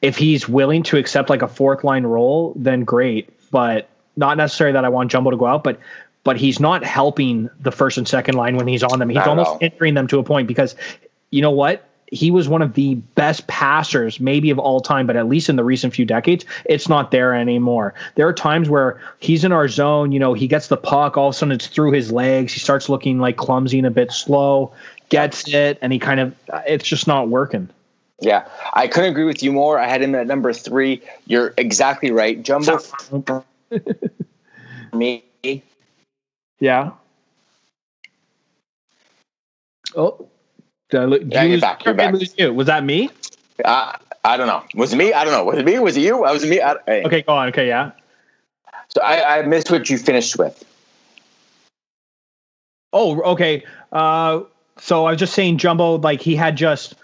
[0.00, 3.30] If he's willing to accept like a fourth line role, then great.
[3.50, 5.78] But not necessarily that I want Jumbo to go out, but
[6.24, 9.08] but he's not helping the first and second line when he's on them.
[9.08, 10.76] He's almost hindering them to a point because
[11.30, 11.88] you know what?
[12.12, 15.56] He was one of the best passers, maybe of all time, but at least in
[15.56, 17.94] the recent few decades, it's not there anymore.
[18.16, 21.28] There are times where he's in our zone, you know, he gets the puck, all
[21.28, 22.52] of a sudden it's through his legs.
[22.52, 24.74] He starts looking like clumsy and a bit slow,
[25.08, 26.36] gets it, and he kind of,
[26.66, 27.70] it's just not working.
[28.20, 29.78] Yeah, I couldn't agree with you more.
[29.78, 31.02] I had him at number three.
[31.26, 32.40] You're exactly right.
[32.40, 32.78] Jumbo
[34.92, 35.24] me.
[36.60, 36.90] Yeah.
[39.96, 40.28] Oh,
[40.92, 41.84] did I look, yeah, you're back.
[41.86, 42.14] You're back.
[42.36, 42.52] You.
[42.52, 43.08] Was that me?
[43.64, 44.62] Uh, I don't know.
[44.74, 45.14] Was it me?
[45.14, 45.42] I don't know.
[45.42, 45.78] Was it me?
[45.78, 46.22] Was it you?
[46.24, 46.60] I was it me.
[46.60, 47.02] I, hey.
[47.04, 47.48] Okay, go on.
[47.48, 47.92] Okay, yeah.
[48.88, 50.62] So I, I missed what you finished with.
[52.92, 53.64] Oh, okay.
[53.90, 54.42] Uh,
[54.76, 56.94] so I was just saying, Jumbo, like he had just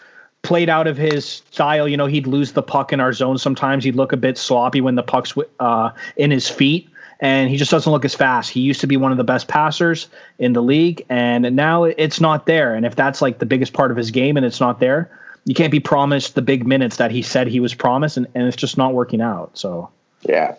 [0.43, 1.89] played out of his style.
[1.89, 3.84] You know, he'd lose the puck in our zone sometimes.
[3.84, 6.91] He'd look a bit sloppy when the puck's uh, in his feet
[7.21, 8.51] and he just doesn't look as fast.
[8.51, 10.09] He used to be one of the best passers
[10.39, 12.75] in the league, and now it's not there.
[12.75, 15.11] And if that's like the biggest part of his game and it's not there,
[15.45, 18.47] you can't be promised the big minutes that he said he was promised, and, and
[18.47, 19.57] it's just not working out.
[19.59, 19.91] So
[20.23, 20.55] yeah,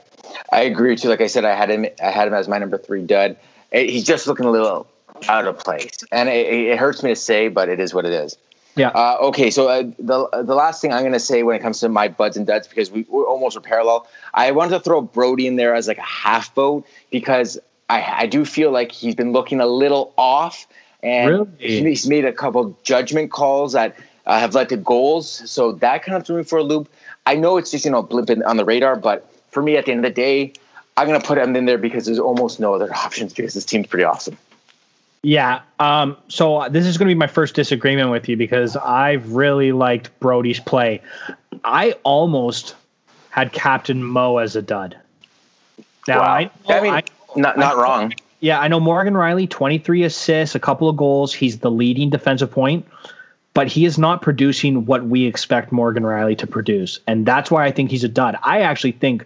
[0.52, 1.10] I agree too.
[1.10, 1.86] Like I said, I had him.
[2.04, 3.38] I had him as my number three dud.
[3.72, 4.88] He's just looking a little
[5.28, 8.14] out of place, and it, it hurts me to say, but it is what it
[8.14, 8.38] is.
[8.80, 8.90] Yeah.
[8.90, 11.82] Uh, okay, so uh, the the last thing I'm going to say when it comes
[11.82, 14.08] to my buds and duds because we we're almost are parallel.
[14.34, 17.60] I wanted to throw Brodie in there as like a half vote because
[17.90, 20.66] I I do feel like he's been looking a little off
[21.04, 21.50] and Really?
[21.90, 25.30] he's made a couple judgment calls that uh, have led to goals.
[25.50, 26.90] So that kind of threw me for a loop.
[27.26, 29.92] I know it's just you know blipping on the radar, but for me at the
[29.92, 30.54] end of the day,
[30.96, 33.66] I'm going to put him in there because there's almost no other options because this
[33.66, 34.38] team's pretty awesome.
[35.22, 35.62] Yeah.
[35.80, 39.72] Um, so this is going to be my first disagreement with you because I've really
[39.72, 41.02] liked Brodie's play.
[41.64, 42.76] I almost
[43.30, 44.98] had Captain Mo as a dud.
[46.08, 46.34] Now, Wow.
[46.34, 47.04] I, I mean, I-
[47.36, 48.14] not not I- wrong.
[48.40, 51.34] yeah, I know Morgan Rielly, 23 assists, a couple of goals.
[51.34, 52.88] He's the leading defensive point,
[53.54, 57.00] but he is not producing what we expect Morgan Rielly to produce.
[57.08, 58.38] And that's why I think he's a dud.
[58.42, 59.26] I actually think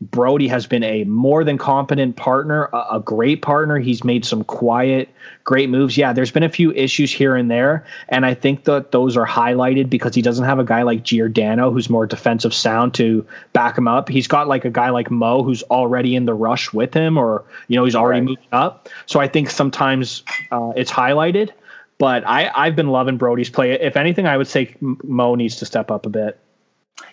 [0.00, 3.78] Brodie has been a more than competent partner, a, a great partner.
[3.78, 5.10] He's made some quiet,
[5.44, 5.96] great moves.
[5.98, 9.26] Yeah, there's been a few issues here and there, and I think that those are
[9.26, 13.76] highlighted because he doesn't have a guy like Giordano who's more defensive sound to back
[13.76, 14.08] him up.
[14.08, 17.44] He's got like a guy like Mo who's already in the rush with him, or
[17.68, 18.28] you know he's already Right.
[18.28, 18.88] moving up.
[19.04, 21.50] So I think sometimes uh, it's highlighted.
[21.98, 23.72] But I, I've been loving Brodie's play.
[23.72, 26.38] If anything, I would say Mo needs to step up a bit.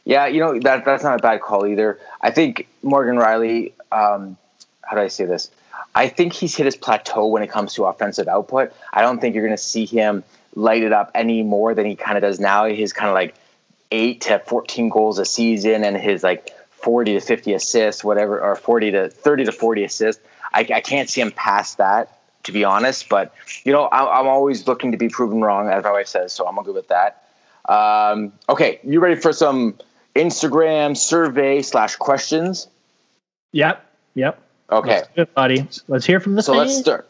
[0.06, 2.00] Yeah, you know that that's not a bad call either.
[2.22, 3.74] I think Morgan Rielly.
[3.92, 4.38] Um,
[4.82, 5.50] how do I say this?
[5.94, 8.72] I think he's hit his plateau when it comes to offensive output.
[8.94, 10.24] I don't think you're going to see him
[10.56, 12.66] light it up any more than he kind of does now.
[12.66, 13.36] He's kind of like
[13.92, 18.56] eight to fourteen goals a season, and his like forty to fifty assists, whatever, or
[18.56, 20.22] forty to thirty to forty assists.
[20.54, 23.10] I, I can't see him past that, to be honest.
[23.10, 23.34] But
[23.66, 26.34] you know, I, I'm always looking to be proven wrong, as my wife says.
[26.34, 27.27] So I'm gonna go with that.
[27.68, 29.76] Um, okay, you ready for some
[30.16, 32.68] Instagram survey slash questions?
[33.52, 33.84] Yep.
[34.16, 34.42] Yep.
[34.70, 35.68] Okay, Let's it, buddy.
[35.88, 37.08] Let's hear from the so let's start.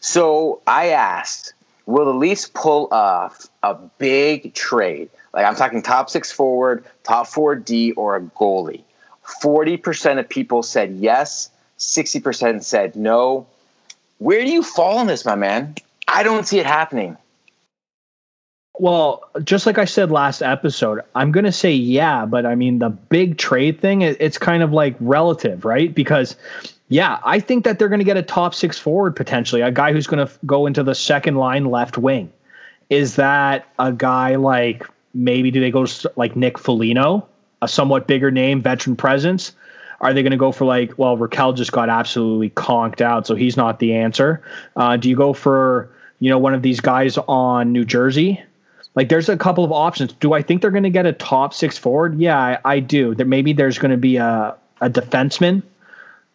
[0.00, 1.54] So I asked,
[1.86, 5.08] will the Leafs pull off a big trade?
[5.32, 8.82] Like I'm talking top six forward, top four D, or a goalie.
[9.22, 11.48] Forty percent of people said yes.
[11.78, 13.46] Sixty percent said no.
[14.18, 15.74] Where do you fall on this, my man?
[16.06, 17.16] I don't see it happening.
[18.78, 22.78] Well, just like I said last episode, I'm going to say yeah, but I mean,
[22.78, 25.94] the big trade thing, it's kind of like relative, right?
[25.94, 26.36] Because,
[26.88, 29.92] yeah, I think that they're going to get a top six forward potentially, a guy
[29.92, 32.32] who's going to go into the second line left wing.
[32.88, 37.28] Is that a guy like maybe do they go like Nick Foligno,
[37.60, 39.52] a somewhat bigger name, veteran presence?
[40.00, 43.34] Are they going to go for like, well, Rakell just got absolutely conked out, so
[43.34, 44.42] he's not the answer.
[44.74, 48.42] Uh, do you go for, you know, one of these guys on New Jersey?
[48.94, 50.12] Like, there's a couple of options.
[50.14, 52.18] Do I think they're going to get a top six forward?
[52.20, 53.14] Yeah, I, I do.
[53.14, 55.62] There maybe there's going to be a a defenseman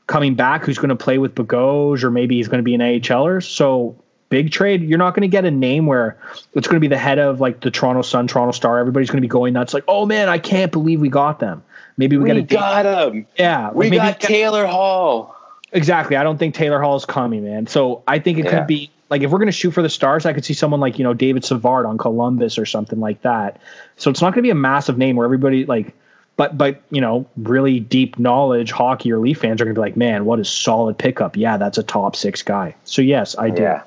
[0.08, 2.80] coming back who's going to play with Bagoj, or maybe he's going to be an
[2.82, 3.44] AHLer.
[3.44, 3.96] So
[4.30, 4.82] big trade.
[4.82, 6.18] You're not going to get a name where
[6.54, 8.80] it's going to be the head of like the Toronto Sun, Toronto Star.
[8.80, 9.74] Everybody's going to be going nuts.
[9.74, 11.62] Like, oh man, I can't believe we got them.
[11.98, 13.28] Maybe we, We got a got him.
[13.38, 13.72] yeah.
[13.72, 15.36] We maybe got Taylor Hall.
[15.74, 16.16] Exactly.
[16.16, 17.68] I don't think Taylor Hall is coming, man.
[17.68, 18.60] So I think it Yeah.
[18.60, 20.80] could be like if we're going to shoot for the stars, I could see someone
[20.80, 23.60] like you know David Savard on Columbus or something like that.
[23.98, 25.94] So it's not going to be a massive name where everybody like,
[26.36, 29.84] but but you know really deep knowledge hockey or Leaf fans are going to be
[29.84, 31.38] like, man, what a solid pickup.
[31.38, 32.76] Yeah, that's a top six guy.
[32.84, 33.64] So yes, I do.
[33.64, 33.84] Yeah.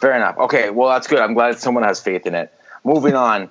[0.00, 0.38] Fair enough.
[0.38, 1.20] Okay, well that's good.
[1.20, 2.52] I'm glad someone has faith in it.
[2.84, 3.48] Moving on.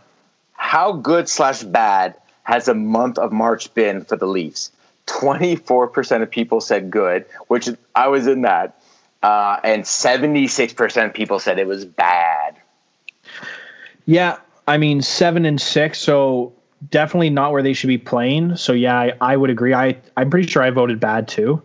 [0.54, 4.72] How good slash bad has the month of March been for the Leafs?
[5.08, 8.80] 24% of people said good, which I was in that.
[9.24, 12.56] Uh, and 76% of people said it was bad.
[14.06, 14.38] Yeah,
[14.68, 16.54] I mean seven and six, so
[16.92, 18.56] definitely not where they should be playing.
[18.56, 19.74] So yeah, I, I would agree.
[19.74, 21.62] I I'm pretty sure I voted bad too.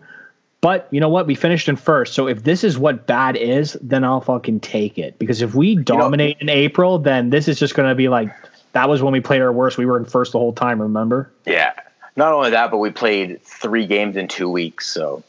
[0.62, 1.26] But you know what?
[1.26, 2.14] We finished in first.
[2.14, 5.18] So if this is what bad is, then I'll fucking take it.
[5.18, 8.30] Because if we dominate in April, then this is just going to be like
[8.72, 9.78] that was when we played our worst.
[9.78, 10.80] We were in first the whole time.
[10.80, 11.30] Remember?
[11.46, 11.72] Yeah.
[12.16, 14.86] Not only that, but we played three games in two weeks.
[14.86, 15.22] So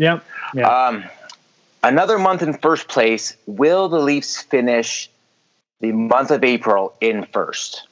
[0.00, 0.24] Yep.
[0.54, 0.68] Yeah.
[0.68, 1.04] Um,
[1.82, 3.36] another month in first place.
[3.46, 5.10] Will the Leafs finish
[5.80, 7.86] the month of April in first?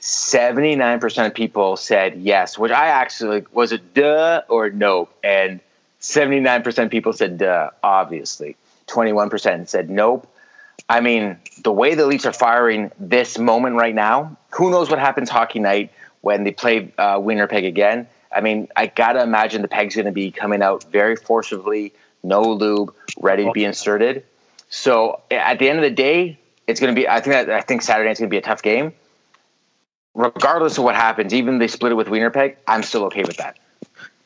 [0.00, 5.12] 79% of people said yes, which I actually was it duh or nope.
[5.24, 5.60] And
[6.00, 8.56] 79% of people said duh, obviously.
[8.86, 10.32] 21% said nope.
[10.88, 14.98] I mean, the way the Leafs are firing this moment right now, who knows what
[14.98, 18.06] happens hockey night when they play uh, Winnipeg again?
[18.34, 21.92] I mean, I gotta imagine the peg's to be coming out very forcibly,
[22.22, 24.24] no lube, ready to be inserted.
[24.70, 27.08] So at the end of the day, it's going to be.
[27.08, 28.92] I think that I think Saturday is going to be a tough game.
[30.14, 33.56] Regardless of what happens, even they split it with Winnipeg, I'm still okay with that.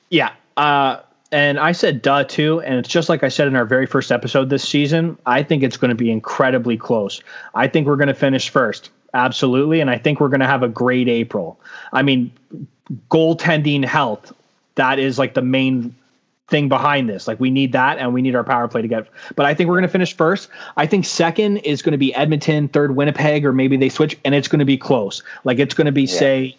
[0.08, 0.32] Yeah.
[0.56, 1.00] Uh,
[1.32, 2.60] And I said duh too.
[2.60, 5.16] And it's just like I said in our very first episode this season.
[5.24, 7.22] I think it's going to be incredibly close.
[7.54, 8.90] I think we're going to finish first.
[9.14, 9.80] Absolutely.
[9.80, 11.58] And I think we're going to have a great April.
[11.92, 12.32] I mean,
[13.10, 14.32] goaltending health,
[14.74, 15.94] that is like the main
[16.52, 17.26] thing behind this.
[17.26, 19.08] Like we need that and we need our power play to get.
[19.34, 20.48] But I think we're going to finish first.
[20.76, 24.36] I think second is going to be Edmonton, third Winnipeg, or maybe they switch, and
[24.36, 25.24] it's going to be close.
[25.42, 26.18] Like it's going to be yeah.
[26.18, 26.56] say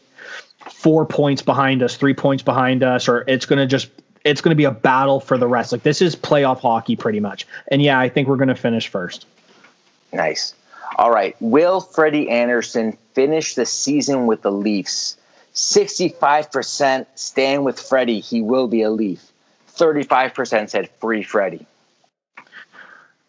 [0.70, 3.88] four points behind us, three points behind us, or it's going to just
[4.26, 5.72] it's going to be a battle for the rest.
[5.72, 7.48] Like this is playoff hockey pretty much.
[7.70, 9.26] And yeah, I think we're going to finish first.
[10.12, 10.54] Nice.
[10.98, 11.36] All right.
[11.40, 15.18] Will Freddie Andersen finish the season with the Leafs?
[15.54, 18.20] 65% staying with Freddie.
[18.20, 19.33] He will be a Leaf.
[19.78, 21.66] 35% said free Freddie.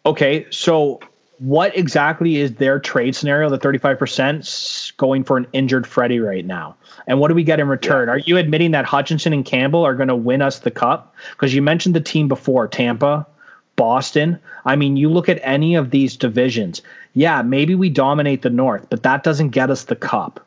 [0.05, 0.45] Okay.
[0.51, 0.99] So
[1.39, 3.49] what exactly is their trade scenario?
[3.49, 6.75] The 35% going for an injured Freddie right now.
[7.07, 8.07] And what do we get in return?
[8.07, 8.13] Yeah.
[8.13, 11.15] Are you admitting that Hutchinson and Campbell are going to win us the cup?
[11.31, 13.27] Because you mentioned the team before Tampa,
[13.75, 14.39] Boston.
[14.65, 16.81] I mean, you look at any of these divisions.
[17.13, 20.45] Yeah, maybe we dominate the North, but that doesn't get us the cup.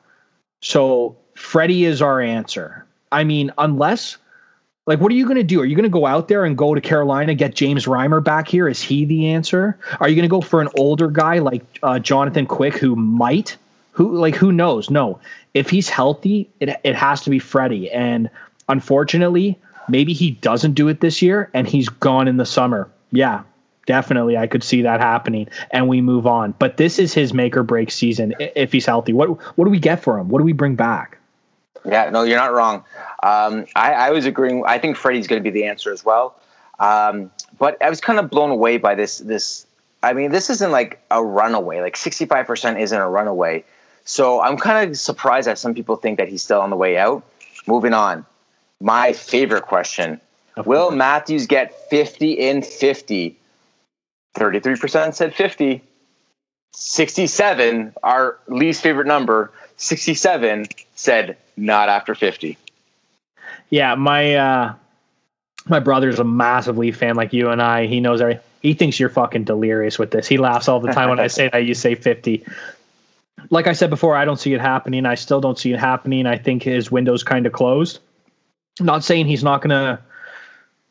[0.61, 2.85] So Freddie is our answer.
[3.13, 4.17] I mean, unless
[4.89, 5.61] like, what are you going to do?
[5.61, 8.49] Are you going to go out there and go to Carolina, get James Reimer back
[8.49, 8.67] here?
[8.67, 9.79] Is he the answer?
[10.01, 13.59] Are you going to go for an older guy like uh, Jonathan Quick who might?
[13.93, 14.89] Who like who knows?
[14.89, 15.21] No,
[15.53, 17.91] if he's healthy, it it has to be Freddie.
[17.91, 18.31] And
[18.67, 19.59] unfortunately,
[19.91, 22.89] maybe he doesn't do it this year, and he's gone in the summer.
[23.13, 23.43] Yeah,
[23.85, 26.55] definitely, I could see that happening, and we move on.
[26.59, 29.13] But this is his make or break season if he's healthy.
[29.13, 29.29] What
[29.59, 30.31] what do we get for him?
[30.31, 31.18] What do we bring back?
[31.85, 32.85] Yeah, no, you're not wrong.
[33.23, 34.65] Um, I, I, was agreeing.
[34.67, 36.37] I think Freddie's going to be the answer as well.
[36.79, 39.19] Um, but I was kind of blown away by this.
[39.19, 39.67] This,
[40.03, 41.81] I mean, this isn't like a runaway.
[41.81, 43.65] Like 65% isn't a runaway.
[44.05, 46.97] So I'm kind of surprised that some people think that he's still on the way
[46.97, 47.25] out.
[47.67, 48.25] Moving on.
[48.81, 50.21] My favorite question:
[50.65, 53.37] Will Matthews get 50 in 50?
[54.37, 55.83] 33% said 50.
[56.73, 60.67] 67, our least favorite number, 67
[60.97, 62.59] said not after 50.
[63.71, 64.75] Yeah, my uh
[65.67, 67.87] my brother's a massive Leaf fan like you and I.
[67.87, 70.27] He knows every he thinks you're fucking delirious with this.
[70.27, 72.45] He laughs all the time when I say that you say 50.
[73.51, 75.07] Like I said before, I don't see it happening.
[75.07, 76.27] I still don't see it happening.
[76.27, 78.01] I think his window's kind of closed.
[78.81, 80.01] I'm not saying he's not gonna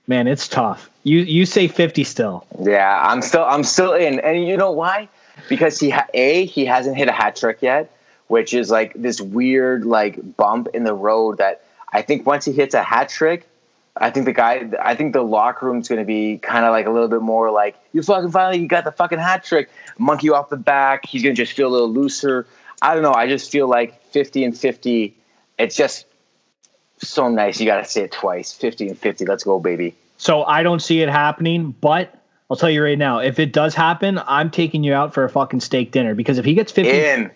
[0.08, 0.90] man, it's tough.
[1.04, 2.46] You you say 50 still.
[2.62, 4.22] Yeah, I'm still I'm still in.
[4.22, 5.10] And you know why?
[5.50, 7.92] Because he ha- a he hasn't hit a hat trick yet
[8.28, 12.52] which is like this weird like bump in the road that I think once he
[12.52, 13.48] hits a hat trick,
[13.96, 16.86] I think the guy, I think the locker room's going to be kind of like
[16.86, 20.30] a little bit more like, you fucking finally, you got the fucking hat trick, monkey
[20.30, 21.06] off the back.
[21.06, 22.46] He's going to just feel a little looser.
[22.82, 23.14] I don't know.
[23.14, 25.16] I just feel like 50 and 50,
[25.58, 26.06] it's just
[27.00, 27.60] so nice.
[27.60, 29.26] You got to say it twice 50 and 50.
[29.26, 29.96] Let's go, baby.
[30.18, 32.14] So I don't see it happening, but
[32.50, 35.30] I'll tell you right now, if it does happen, I'm taking you out for a
[35.30, 37.32] fucking steak dinner because if he gets 50, in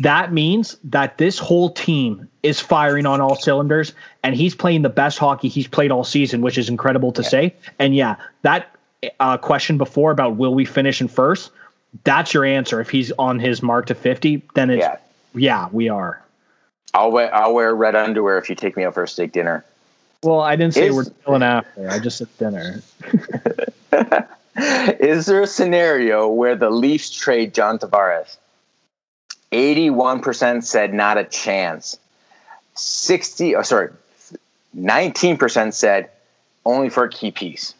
[0.00, 4.88] that means that this whole team is firing on all cylinders and he's playing the
[4.88, 7.28] best hockey he's played all season, which is incredible to yeah.
[7.28, 7.54] say.
[7.78, 8.74] And yeah, that
[9.18, 11.50] uh, question before about will we finish in first,
[12.04, 12.80] that's your answer.
[12.80, 14.96] If he's on his mark to 50, then it's, yeah,
[15.34, 16.22] yeah we are.
[16.94, 19.64] I'll wear, I'll wear red underwear if you take me out for a steak dinner.
[20.22, 21.88] Well, I didn't say is, we're chilling after.
[21.88, 22.82] I just said dinner.
[25.00, 28.36] is there a scenario where the Leafs trade John Tavares?
[29.52, 31.98] 81% said not a chance.
[32.74, 33.90] 60, oh, sorry,
[34.76, 36.10] 19% said
[36.64, 37.74] only for a key piece.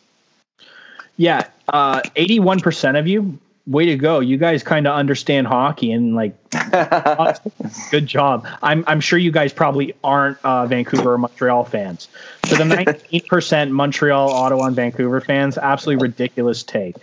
[1.17, 4.21] Yeah, uh, 81% of you, way to go.
[4.21, 6.35] You guys kind of understand hockey and like,
[7.91, 8.47] good job.
[8.63, 12.09] I'm, I'm sure you guys probably aren't uh, Vancouver or Montreal fans.
[12.47, 16.97] So the 19% Montreal, Ottawa, and Vancouver fans, absolutely ridiculous take.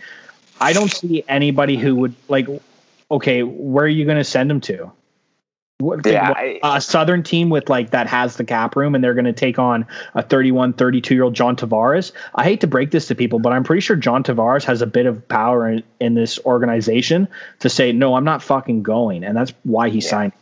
[0.60, 2.48] I don't see anybody who would like
[3.12, 4.92] okay, where are you going to send him to?
[5.80, 9.14] What, yeah, I, a southern team with like that has the cap room and they're
[9.14, 12.14] going to take on a 31 32 year old John Tavares.
[12.34, 14.88] I hate to break this to people, but I'm pretty sure John Tavares has a
[14.88, 17.28] bit of power in, in this organization
[17.60, 19.26] to say, no, I'm not fucking going.
[19.26, 20.10] And that's why he yeah.
[20.10, 20.34] signed.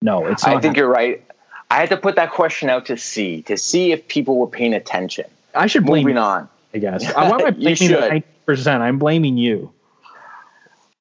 [0.00, 0.74] No, it's I think happening.
[0.76, 1.22] you're right.
[1.70, 4.72] I had to put that question out to see, to see if people were paying
[4.72, 5.26] attention.
[5.54, 6.48] I should blame Moving on.
[6.72, 7.04] I guess.
[7.16, 8.80] I blaming the 90%?
[8.80, 9.72] I'm blaming you.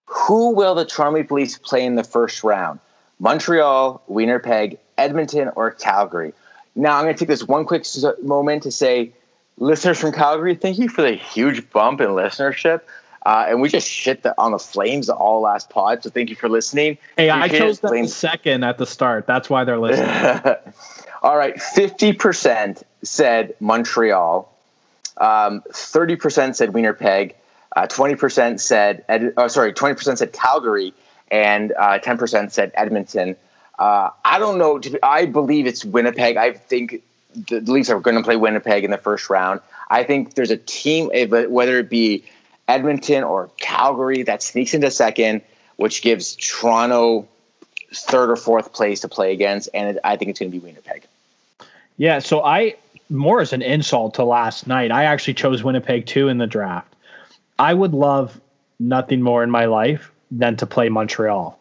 [0.06, 2.80] Who will the Toronto Maple Leafs play in the first round?
[3.20, 6.34] Montreal, Winnipeg, Edmonton, or Calgary?
[6.76, 7.86] Now, I'm going to take this one quick
[8.22, 9.12] moment to say,
[9.58, 12.82] listeners from Calgary, thank you for the huge bump in listenership.
[13.26, 16.04] Uh, and we just shit the, on the flames all last pod.
[16.04, 16.98] So thank you for listening.
[17.18, 19.26] Hey, I chose that second at the start.
[19.26, 20.56] That's why they're listening.
[21.24, 24.54] all right, fifty percent said Montreal,
[25.18, 27.36] Um, thirty percent said Winnipeg.
[27.76, 30.94] Uh, twenty percent said, Ed, oh, sorry, twenty percent said Calgary,
[31.30, 33.36] and uh, ten percent said Edmonton.
[33.78, 34.80] Uh, I don't know.
[35.04, 36.38] I believe it's Winnipeg.
[36.38, 37.04] I think
[37.34, 39.60] the Leafs are going to play Winnipeg in the first round.
[39.90, 42.24] I think there's a team, whether it be
[42.68, 45.42] Edmonton or Calgary, that sneaks into second,
[45.76, 47.28] which gives Toronto
[47.94, 51.04] third or fourth place to play against, and I think it's going to be Winnipeg.
[51.98, 52.76] Yeah, so I
[53.10, 54.92] more as an insult to last night.
[54.92, 56.95] I actually chose Winnipeg too in the draft.
[57.60, 58.40] I would love
[58.80, 61.58] nothing more in my life than to play Montreal.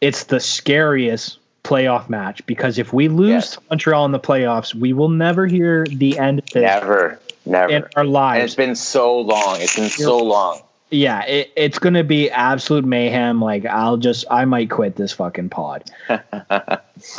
[0.00, 3.54] It's the scariest playoff match because if we lose yes.
[3.54, 6.60] to Montreal in the playoffs, we will never hear the end of it.
[6.60, 7.72] Never, never.
[7.72, 8.40] In our lives.
[8.40, 9.60] And it's been so long.
[9.60, 10.60] It's been so long.
[10.90, 13.40] Yeah, it, it's going to be absolute mayhem.
[13.40, 15.90] Like I'll just, I might quit this fucking pod.
[16.08, 16.18] uh,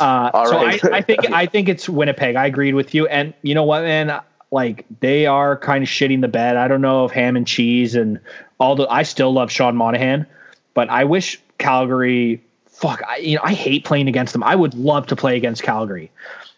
[0.00, 0.82] right.
[0.84, 2.34] I, I think, I think it's Winnipeg.
[2.34, 4.20] I agreed with you, and you know what, man?
[4.50, 6.56] Like they are kind of shitting the bed.
[6.56, 8.18] I don't know if ham and cheese and
[8.58, 8.88] all the.
[8.88, 10.26] I still love Sean Monahan,
[10.74, 12.40] but I wish Calgary
[12.78, 14.44] fuck, I, you know, I hate playing against them.
[14.44, 16.10] I would love to play against Calgary.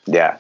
[0.06, 0.36] Yeah.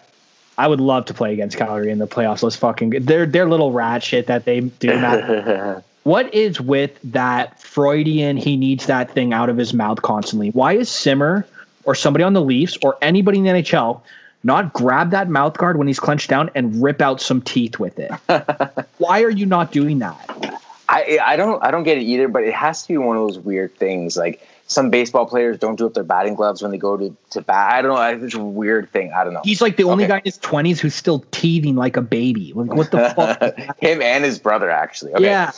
[0.58, 2.42] I would love to play against Calgary in the playoffs.
[2.42, 4.92] Let's fucking their their little rat shit that they do.
[6.02, 8.36] what is with that Freudian?
[8.36, 10.50] He needs that thing out of his mouth constantly.
[10.50, 11.46] Why is Simmer
[11.84, 14.02] or somebody on the Leafs or anybody in the NHL
[14.42, 17.98] not grab that mouth guard when he's clenched down and rip out some teeth with
[17.98, 18.10] it?
[18.98, 20.60] Why are you not doing that?
[20.88, 22.28] I I don't I don't get it either.
[22.28, 25.76] But it has to be one of those weird things like some baseball players don't
[25.76, 27.74] do up their batting gloves when they go to, to bat.
[27.74, 28.24] I don't know.
[28.24, 29.12] It's a weird thing.
[29.12, 29.40] I don't know.
[29.42, 30.12] He's like the only okay.
[30.12, 32.52] guy in his twenties who's still teething like a baby.
[32.54, 33.78] Like, what the fuck?
[33.82, 35.14] Him and his brother, actually.
[35.14, 35.24] Okay.
[35.24, 35.50] Yeah.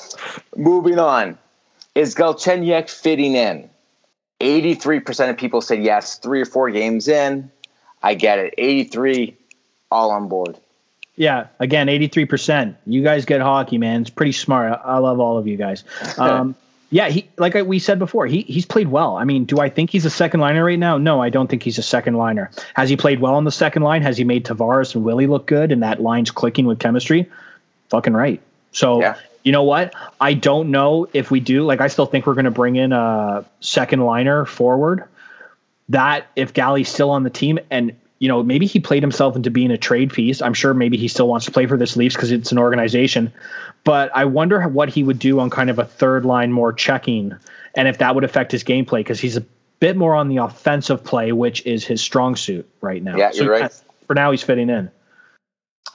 [0.57, 1.39] Moving on.
[1.95, 3.69] Is Galchenyuk fitting in?
[4.41, 6.19] 83% of people said yes.
[6.19, 7.51] Three or four games in.
[8.03, 8.55] I get it.
[8.59, 9.37] 83,
[9.91, 10.59] all on board.
[11.15, 12.77] Yeah, again, 83%.
[12.87, 14.03] You guys get hockey, man.
[14.03, 14.73] It's pretty smart.
[14.73, 15.85] I, I love all of you guys.
[16.19, 16.57] Um,
[16.93, 19.17] yeah, he like we said before, he he's played well.
[19.17, 20.99] I mean, do I think he's a second liner right now?
[20.99, 22.51] No, I don't think he's a second liner.
[22.75, 24.03] Has he played well on the second line?
[24.03, 27.31] Has he made Tavares and Willie look good and that line's clicking with chemistry?
[27.89, 28.43] Fucking right.
[28.73, 29.17] So yeah.
[29.43, 29.95] you know what?
[30.21, 31.65] I don't know if we do.
[31.65, 35.05] Like, I still think we're going to bring in a second liner forward.
[35.93, 39.51] That if Galley's still on the team and you know, maybe he played himself into
[39.51, 40.41] being a trade piece.
[40.41, 43.33] I'm sure maybe he still wants to play for this Leafs because it's an organization.
[43.83, 47.35] But I wonder what he would do on kind of a third line more checking
[47.75, 49.45] and if that would affect his gameplay because he's a
[49.81, 53.17] bit more on the offensive play, which is his strong suit right now.
[53.17, 53.83] Yeah, so you're right.
[54.07, 54.91] For now, he's fitting in.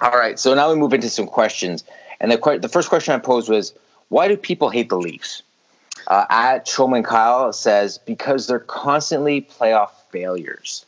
[0.01, 0.37] All right.
[0.37, 1.83] So now we move into some questions.
[2.19, 3.73] And the, the first question I posed was
[4.09, 5.43] why do people hate the Leafs?
[6.07, 10.85] Uh, at Showman Kyle says because they're constantly playoff failures.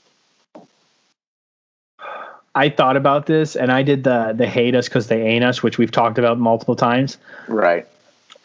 [2.56, 5.62] I thought about this and I did the the hate us because they ain't us,
[5.62, 7.18] which we've talked about multiple times.
[7.48, 7.86] Right.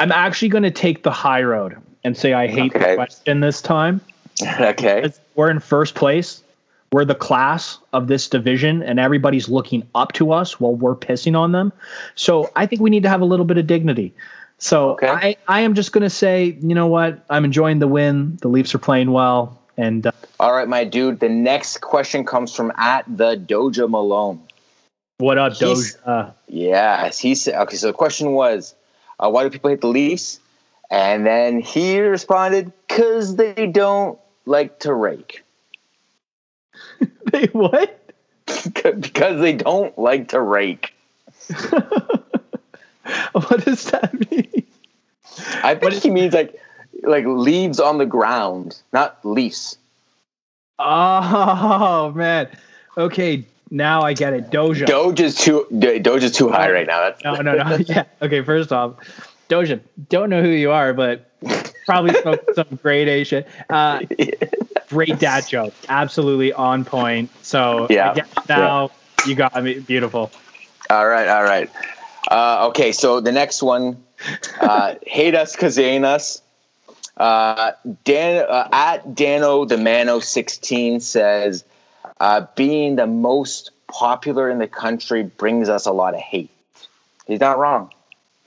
[0.01, 2.91] I'm actually going to take the high road and say I hate okay.
[2.91, 4.01] the question this time.
[4.61, 5.13] okay.
[5.37, 6.43] We're in first place.
[6.93, 11.37] We're the class of this division, and everybody's looking up to us while we're pissing
[11.37, 11.73] on them.
[12.15, 14.13] So I think we need to have a little bit of dignity.
[14.59, 15.09] So okay.
[15.09, 17.25] I, I am just going to say, you know what?
[17.29, 18.37] I'm enjoying the win.
[18.41, 19.61] The Leafs are playing well.
[19.77, 21.21] And uh, all right, my dude.
[21.21, 24.41] The next question comes from at the Doja Malone.
[25.19, 26.35] What up, Doja?
[26.49, 27.55] Yes, he said.
[27.63, 28.75] Okay, so the question was,
[29.19, 30.41] uh, why do people hate the Leafs?
[30.91, 35.43] And then he responded, "Cause they don't like to rake."
[37.33, 38.01] they what?
[38.75, 40.95] because they don't like to rake.
[43.33, 44.67] what does that mean?
[45.63, 46.61] I think he means like
[47.03, 49.77] like leaves on the ground, not leaves.
[50.79, 52.49] Oh man.
[52.97, 54.51] Okay, now I get it.
[54.51, 54.87] Doja.
[54.87, 57.01] Doja's too Doja's too high right now.
[57.01, 57.77] That's no, no, no.
[57.87, 58.05] yeah.
[58.23, 58.43] Okay.
[58.43, 58.95] First off,
[59.49, 59.81] Doja.
[60.09, 61.31] Don't know who you are, but
[61.87, 63.49] probably some, some great A shit.
[63.69, 64.01] Uh,
[64.89, 65.75] great dad joke.
[65.89, 67.31] Absolutely on point.
[67.45, 68.15] So yeah.
[68.49, 68.91] now
[69.21, 69.27] yeah.
[69.27, 69.81] you got me.
[69.81, 70.31] Beautiful.
[70.91, 71.29] All right.
[71.29, 71.71] All right.
[72.31, 72.93] Uh, okay.
[72.93, 74.03] So the next one,
[74.61, 76.41] uh, hate us because they ain't us.
[77.17, 77.73] Uh,
[78.05, 81.65] Dan uh, at Dano the Mano sixteen says,
[82.21, 86.51] uh, being the most popular in the country brings us a lot of hate.
[87.27, 87.93] He's not wrong.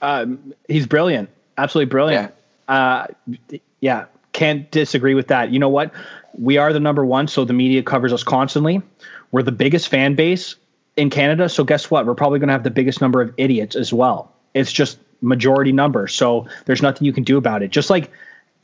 [0.02, 2.34] Um, he's brilliant, absolutely brilliant.
[2.68, 2.74] Yeah.
[2.74, 3.06] Uh,
[3.80, 5.50] yeah, can't disagree with that.
[5.50, 5.92] You know what?
[6.38, 8.82] We are the number one, so the media covers us constantly.
[9.32, 10.56] We're the biggest fan base
[10.98, 12.04] in Canada, so guess what?
[12.06, 14.32] We're probably going to have the biggest number of idiots as well.
[14.54, 17.70] It's just majority number, so there's nothing you can do about it.
[17.70, 18.10] Just like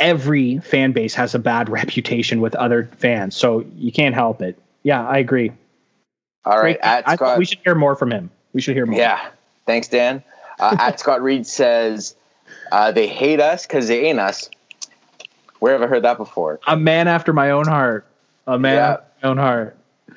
[0.00, 4.58] every fan base has a bad reputation with other fans, so you can't help it.
[4.82, 5.52] Yeah, I agree.
[6.44, 6.78] All right,
[7.08, 8.30] Scott, we should hear more from him.
[8.52, 8.98] We should hear more.
[8.98, 9.28] Yeah,
[9.64, 10.22] thanks, Dan.
[10.60, 12.14] Uh, at Scott Reed says
[12.70, 14.50] uh, they hate us because they ain't us.
[15.60, 16.60] Where have I heard that before?
[16.66, 18.06] A man after my own heart.
[18.46, 18.90] A man Yeah.
[18.92, 19.76] after my own heart.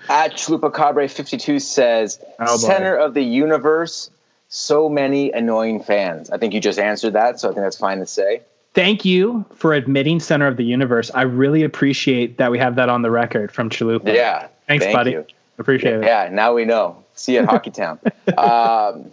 [0.09, 4.09] At Chalupacabre52 says, Oh, center of the universe,
[4.49, 6.29] so many annoying fans.
[6.29, 8.41] I think you just answered that, so I think that's fine to say.
[8.73, 11.09] Thank you for admitting center of the universe.
[11.13, 14.13] I really appreciate that we have that on the record from Chalupa.
[14.13, 14.47] Yeah.
[14.67, 15.11] Thanks, thank buddy.
[15.11, 15.25] you.
[15.57, 16.03] Appreciate it.
[16.03, 17.03] Yeah, now we know.
[17.15, 17.99] See you at Hockey Town.
[18.37, 19.11] um,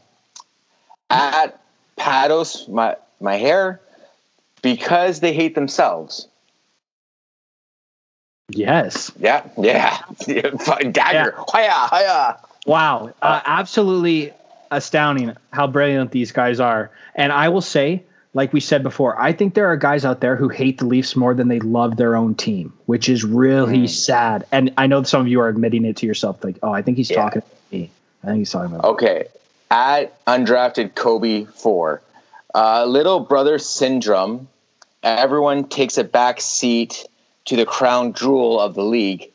[1.09, 1.59] at
[1.97, 3.81] Pados, my my hair,
[4.61, 6.29] because they hate themselves.
[8.51, 9.11] Yes.
[9.19, 9.99] Yeah, yeah.
[10.27, 11.35] Dagger.
[11.55, 12.39] Hiya, hiya.
[12.67, 13.13] Wow.
[13.23, 14.33] Uh, absolutely
[14.71, 16.91] astounding how brilliant these guys are.
[17.15, 18.03] And I will say,
[18.35, 21.17] like we said before, I think there are guys out there who hate the Leafs
[21.17, 24.45] more than they love their own team, which is really sad.
[24.53, 26.97] And I know some of you are admitting it to yourself, like, oh, I think
[26.97, 27.23] he's Yeah.
[27.23, 27.91] talking to me.
[28.23, 29.27] I think he's talking about Okay.
[29.71, 32.03] At undrafted Kobe four,
[32.55, 34.49] uh, little brother syndrome.
[35.03, 37.07] Everyone takes a back seat
[37.47, 39.31] to the crown jewel of the league.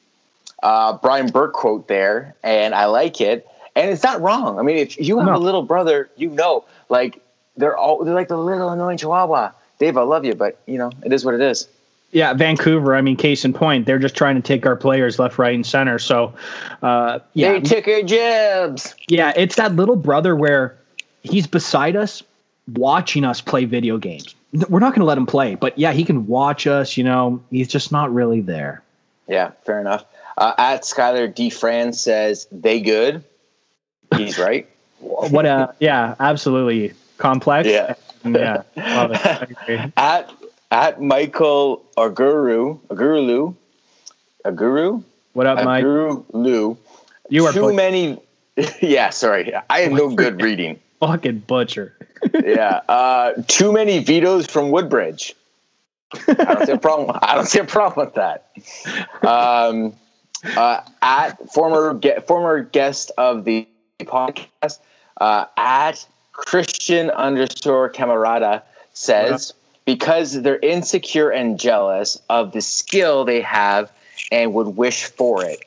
[0.62, 3.47] Uh, Brian Burke quote there, and I like it.
[3.76, 4.60] And it's not wrong.
[4.60, 5.36] I mean, if you have No.
[5.36, 7.22] a little brother, you know, like
[7.55, 9.51] they're all they're like the little annoying chihuahua.
[9.80, 11.68] Dave, I love you, but you know, it is what it is.
[12.12, 12.95] Yeah, Vancouver.
[12.95, 15.64] I mean, case in point, they're just trying to take our players left, right, and
[15.66, 15.99] center.
[15.99, 16.34] So,
[16.82, 18.95] uh, yeah, They took your jibs.
[19.07, 20.76] yeah, it's that little brother where
[21.22, 22.24] he's beside us,
[22.74, 24.34] watching us play video games.
[24.52, 26.97] We're not going to let him play, but yeah, he can watch us.
[26.97, 28.82] You know, he's just not really there.
[29.28, 30.06] Yeah, fair enough.
[30.38, 31.50] Uh, at Skylar D.
[31.50, 33.24] Fran says they good.
[34.16, 34.68] He's right.
[35.00, 37.70] What a yeah, absolutely complex.
[37.70, 37.93] Yeah.
[38.26, 39.26] yeah, love it.
[39.26, 39.93] I agree.
[39.97, 40.30] at
[40.70, 43.56] at Michael Aguru Agurulu
[44.43, 45.86] Aguru What up, Mike?
[45.86, 46.78] Agurulu.
[47.30, 48.20] You are too butch- many.
[48.82, 50.80] yeah, sorry, I have no good reading.
[51.00, 51.95] fucking butcher.
[52.34, 55.36] Yeah, uh, too many vetoes from Woodbridge.
[56.14, 57.18] I don't see a problem.
[57.22, 58.52] I don't see a problem with that.
[59.26, 59.94] Um,
[60.58, 63.68] uh, at former ge- former guest of the
[64.02, 64.80] podcast,
[65.20, 68.64] uh, at Christian underscore Camarada
[68.94, 69.54] says
[69.86, 73.92] because they're insecure and jealous of the skill they have
[74.32, 75.60] and would wish for it.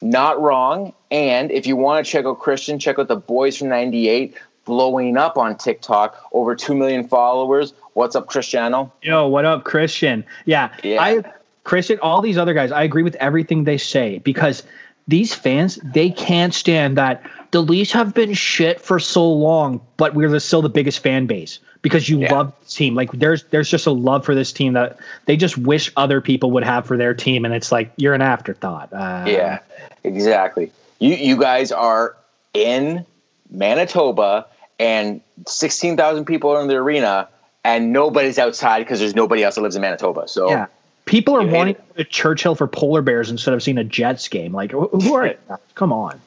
[0.00, 0.92] Not wrong.
[1.10, 4.34] And if you want to check out Christian, check out the boys from '98
[4.72, 7.72] blowing up on TikTok, over two million followers.
[7.94, 8.92] What's up, Cristiano?
[9.02, 10.26] Yo, what up, Christian?
[10.44, 11.02] Yeah, Yeah.
[11.02, 11.22] I
[11.64, 14.62] Christian, all these other guys, I agree with everything they say because
[15.08, 20.14] these fans, they can't stand that the Leafs have been shit for so long, but
[20.14, 22.34] we're still the biggest fan base because you Yeah.
[22.34, 22.94] love this team.
[22.94, 26.50] Like there's there's just a love for this team that they just wish other people
[26.50, 28.92] would have for their team, and it's like you're an afterthought.
[28.92, 29.60] Uh, Yeah,
[30.04, 30.70] exactly.
[30.98, 32.16] You you guys are
[32.52, 33.06] in
[33.50, 34.46] Manitoba,
[34.78, 37.28] and sixteen thousand people are in the arena,
[37.64, 40.28] and nobody's outside because there's nobody else that lives in Manitoba.
[40.28, 40.66] So yeah.
[41.04, 44.28] People are wanting to go to Churchill for polar bears instead of seeing a Jets
[44.28, 44.52] game.
[44.52, 45.34] Like, who are?
[45.74, 46.20] Come on.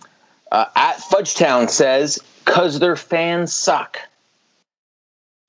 [0.52, 4.00] uh, at Fudgetown says, "Cause their fans suck."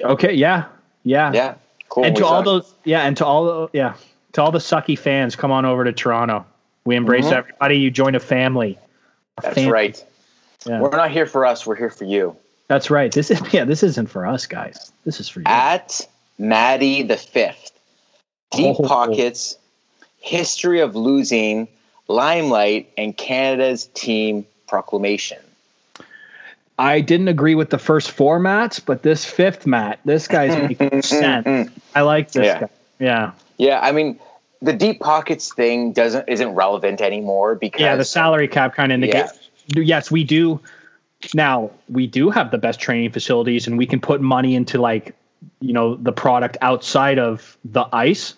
[0.02, 0.34] Okay.
[0.34, 0.64] Yeah.
[1.04, 1.32] Yeah.
[1.32, 1.54] Yeah,
[1.88, 2.04] cool.
[2.04, 3.94] and we to all those yeah and to all the yeah
[4.32, 6.44] to all the sucky fans come on over to toronto
[6.84, 7.32] we embrace Mhm.
[7.32, 8.78] everybody you join a family
[9.38, 10.04] A That's fam- right.
[10.66, 10.80] Yeah.
[10.80, 11.66] We're not here for us.
[11.66, 12.36] We're here for you.
[12.72, 13.12] That's right.
[13.12, 14.92] This is yeah this isn't for us guys.
[15.04, 15.46] This is for you.
[15.46, 16.00] At
[16.38, 17.72] Maddie the Fifth,
[18.50, 18.88] deep Oh.
[18.88, 19.56] pockets,
[20.20, 21.68] history of losing,
[22.08, 25.38] limelight, and Canada's team proclamation.
[26.78, 31.02] i didn't agree with the first four mats but this fifth mat this guy's making
[31.20, 31.70] sense.
[31.94, 32.60] I like this Yeah.
[32.60, 32.68] guy.
[32.98, 33.32] Yeah.
[33.58, 34.18] Yeah, I mean,
[34.62, 38.98] the deep pockets thing doesn't isn't relevant anymore because yeah the salary cap kind of
[39.00, 39.38] negates
[39.76, 40.58] yes we do
[41.34, 45.14] now we do have the best training facilities and we can put money into like
[45.60, 48.34] you know the product outside of the ice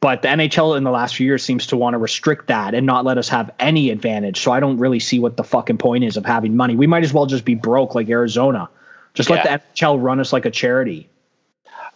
[0.00, 2.86] but the nhl in the last few years seems to want to restrict that and
[2.86, 6.04] not let us have any advantage so i don't really see what the fucking point
[6.04, 8.68] is of having money we might as well just be broke like arizona
[9.14, 11.08] just let the nhl run us like a charity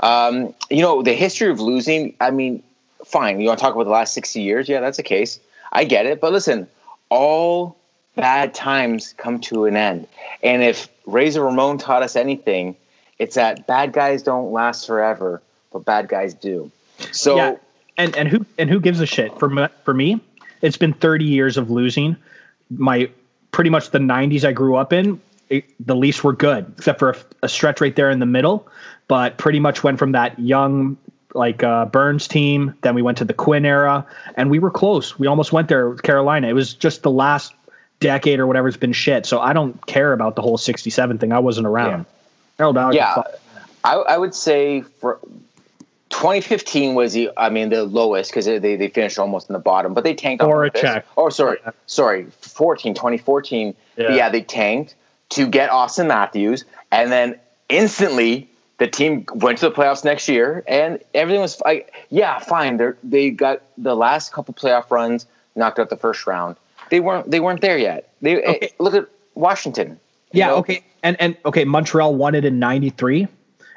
[0.03, 2.15] um, you know the history of losing.
[2.21, 2.63] I mean,
[3.05, 3.41] fine.
[3.41, 4.69] You want to talk about the last sixty years?
[4.69, 5.39] Yeah, that's a case.
[5.71, 6.21] I get it.
[6.21, 6.67] But listen,
[7.09, 7.77] all
[8.17, 10.07] bad times come to an end.
[10.43, 12.77] And if Razor Ramon taught us anything,
[13.19, 15.43] it's that bad guys don't last forever,
[15.73, 16.71] but bad guys do.
[17.13, 17.57] So yeah,
[17.97, 20.21] and and who and who gives a shit for me, for me?
[20.61, 22.17] It's been 30 years of losing.
[22.71, 23.11] My
[23.51, 25.21] pretty much the 90s I grew up in.
[25.49, 28.67] It, the Leafs were good, except for a, a stretch right there in the middle.
[29.09, 30.97] But pretty much went from that young
[31.35, 32.75] like uh, Burns team.
[32.83, 34.07] Then we went to the Quinn era,
[34.37, 35.19] and we were close.
[35.19, 36.49] We almost went there with Carolina.
[36.49, 37.53] It was just the last
[38.03, 39.27] decade or whatever's been shit.
[39.27, 41.33] So I don't care about the whole 67 thing.
[41.33, 42.07] I wasn't around.
[42.59, 42.95] Harold Ballard.
[42.95, 43.23] Yeah,
[43.85, 45.19] I, I would say for
[46.11, 49.95] 2015 was the I mean the lowest because they, they finished almost in the bottom,
[49.95, 50.43] but they tanked.
[50.45, 51.07] Or a check.
[51.17, 52.27] Oh, sorry, sorry.
[52.41, 53.75] 14, 2014.
[53.97, 54.15] Yeah.
[54.15, 54.95] yeah, they tanked
[55.31, 57.39] to get Auston Matthews, and then
[57.69, 58.49] instantly
[58.79, 62.77] the team went to the playoffs next year, and everything was like, yeah, fine.
[62.77, 65.27] They they got the last couple playoff runs,
[65.57, 66.57] knocked out the first round.
[66.93, 68.13] They weren't they weren't there yet.
[68.21, 68.59] They okay.
[68.61, 69.99] Eh, look at Washington.
[70.31, 70.49] Yeah.
[70.49, 70.57] Know?
[70.57, 70.85] Okay.
[71.03, 73.29] And and okay, Montreal won it in '93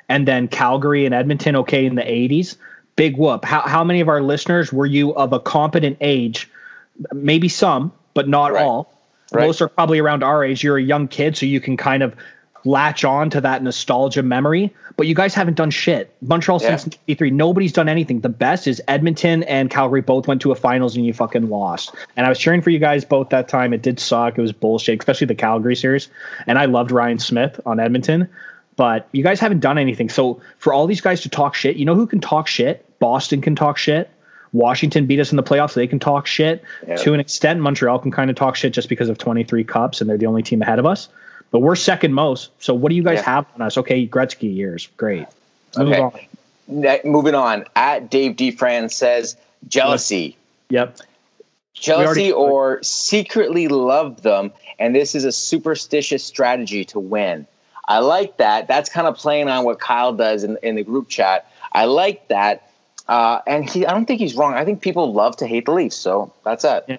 [0.10, 2.58] and then Calgary and Edmonton, okay, in the 80s.
[2.96, 3.44] Big whoop.
[3.44, 6.50] How, how many of our listeners were you of a competent age?
[7.14, 8.64] Maybe some, but not right.
[8.64, 8.94] all.
[9.32, 9.48] Right.
[9.48, 10.64] Most are probably around our age.
[10.64, 12.16] You're a young kid, so you can kind of
[12.66, 14.74] latch on to that nostalgia memory.
[14.98, 16.14] But you guys haven't done shit.
[16.22, 16.76] Montreal yeah.
[16.76, 18.22] since '93, nobody's done anything.
[18.22, 21.94] The best is Edmonton and Calgary both went to a finals and you fucking lost.
[22.16, 23.74] And I was cheering for you guys both that time.
[23.74, 24.38] It did suck.
[24.38, 26.10] It was bullshit, especially the Calgary series.
[26.48, 28.30] And I loved Ryan Smyth on Edmonton
[28.76, 30.10] but you guys haven't done anything.
[30.10, 32.86] So for all these guys to talk shit, you know who can talk shit?
[33.00, 34.10] Boston can talk shit.
[34.52, 35.72] Washington beat us in the playoffs.
[35.72, 36.64] So they can talk shit
[36.98, 37.60] to an extent.
[37.60, 40.44] Montreal can kind of talk shit just because of 23 cups and they're the only
[40.44, 41.10] team ahead of us.
[41.52, 42.52] But we're second most.
[42.60, 43.36] So what do you guys yeah.
[43.36, 43.78] have on us?
[43.78, 44.88] Okay, Gretzky years.
[44.98, 45.28] Great.
[45.78, 46.02] Okay.
[46.02, 46.12] on.
[46.68, 47.66] Ne- moving on.
[47.76, 48.52] At Dave D.
[48.52, 49.38] Fran says
[49.68, 50.38] jealousy.
[50.70, 51.00] Yep.
[51.74, 54.52] Jealousy or secretly love them.
[54.80, 57.48] And this is a superstitious strategy to win.
[57.88, 58.68] I like that.
[58.68, 61.50] That's kind of playing on what Kyle does in, in the group chat.
[61.72, 62.72] I like that.
[63.08, 64.56] Uh, and he, I don't think he's wrong.
[64.56, 65.96] I think people love to hate the Leafs.
[65.96, 66.86] So that's it.
[66.88, 66.98] Yeah.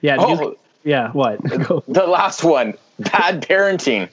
[0.00, 0.16] Yeah.
[0.18, 1.12] Oh, you, yeah.
[1.12, 1.42] What?
[1.88, 2.74] the last one.
[2.98, 4.08] Bad parenting.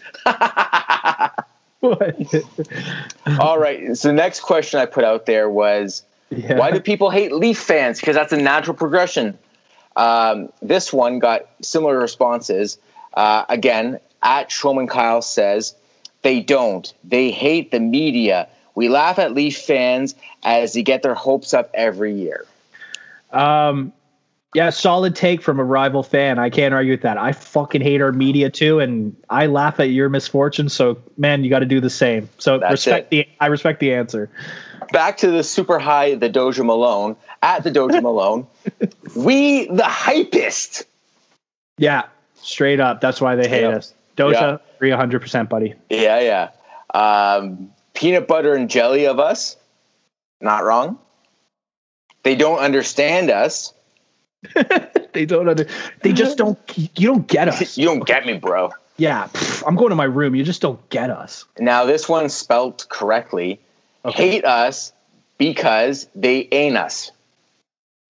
[3.40, 3.96] All right.
[3.98, 6.58] So the next question I put out there was, yeah.
[6.58, 8.00] why do people hate Leaf fans?
[8.00, 9.38] Because that's a natural progression.
[9.96, 12.78] Um, this one got similar responses.
[13.14, 15.76] Uh, again, at Showman Kyle says,
[16.22, 16.94] they don't.
[17.04, 18.48] They hate the media.
[18.76, 22.46] We laugh at Leaf fans as they get their hopes up every year.
[23.32, 23.92] Um,
[24.54, 26.38] yeah, solid take from a rival fan.
[26.38, 27.18] I can't argue with that.
[27.18, 30.68] I fucking hate our media too, and I laugh at your misfortune.
[30.68, 32.30] So, man, you got to do the same.
[32.38, 33.28] So, That's respect it.
[33.28, 33.28] the.
[33.40, 34.30] I respect the answer.
[34.92, 38.46] Back to the super high, the Doja Malone at the Doja Malone.
[39.16, 40.84] we the hypest.
[41.78, 43.00] Yeah, straight up.
[43.00, 43.94] That's why they hate us.
[44.18, 44.58] Doja, yeah.
[44.76, 45.76] agree 100%, buddy.
[45.90, 46.50] Yeah, yeah.
[46.94, 49.56] Um, peanut butter and jelly of us,
[50.42, 51.00] not wrong.
[52.24, 53.74] They don't understand us.
[55.14, 55.66] they don't under,
[56.02, 56.60] They just don't.
[56.76, 57.78] You don't get us.
[57.78, 58.72] you don't get me, bro.
[58.98, 60.36] Yeah, pff, I'm going to my room.
[60.36, 61.46] You just don't get us.
[61.60, 63.60] Now this one's spelt correctly.
[64.06, 64.32] Okay.
[64.32, 64.94] Hate us
[65.38, 67.12] because they ain't us.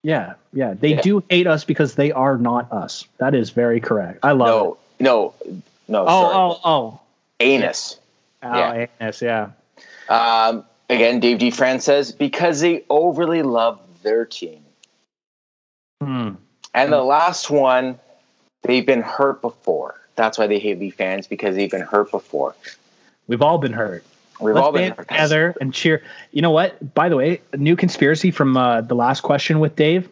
[0.04, 0.74] Yeah, yeah.
[0.74, 1.02] They yeah.
[1.02, 3.06] do hate us because they are not us.
[3.18, 4.20] That is very correct.
[4.24, 5.04] I love no, it.
[5.04, 5.34] No,
[5.88, 6.02] no.
[6.02, 6.36] Oh, sorry.
[6.36, 7.00] oh, oh.
[7.40, 8.00] Anus.
[8.42, 8.88] Oh, yeah.
[9.00, 9.22] anus.
[9.22, 9.50] Yeah.
[10.10, 11.52] Um, again, Dave D.
[11.52, 14.64] France says because they overly love their team.
[16.02, 16.32] Hmm.
[16.74, 18.00] And the last one,
[18.64, 20.00] they've been hurt before.
[20.16, 22.56] That's why they hate Leaf fans because they've been hurt before.
[23.28, 24.04] We've all been hurt.
[24.40, 25.08] We've Let's all been hurt.
[25.08, 26.02] together and cheer.
[26.32, 26.94] You know what?
[26.94, 30.10] By the way, a new conspiracy from uh, the last question with Dave.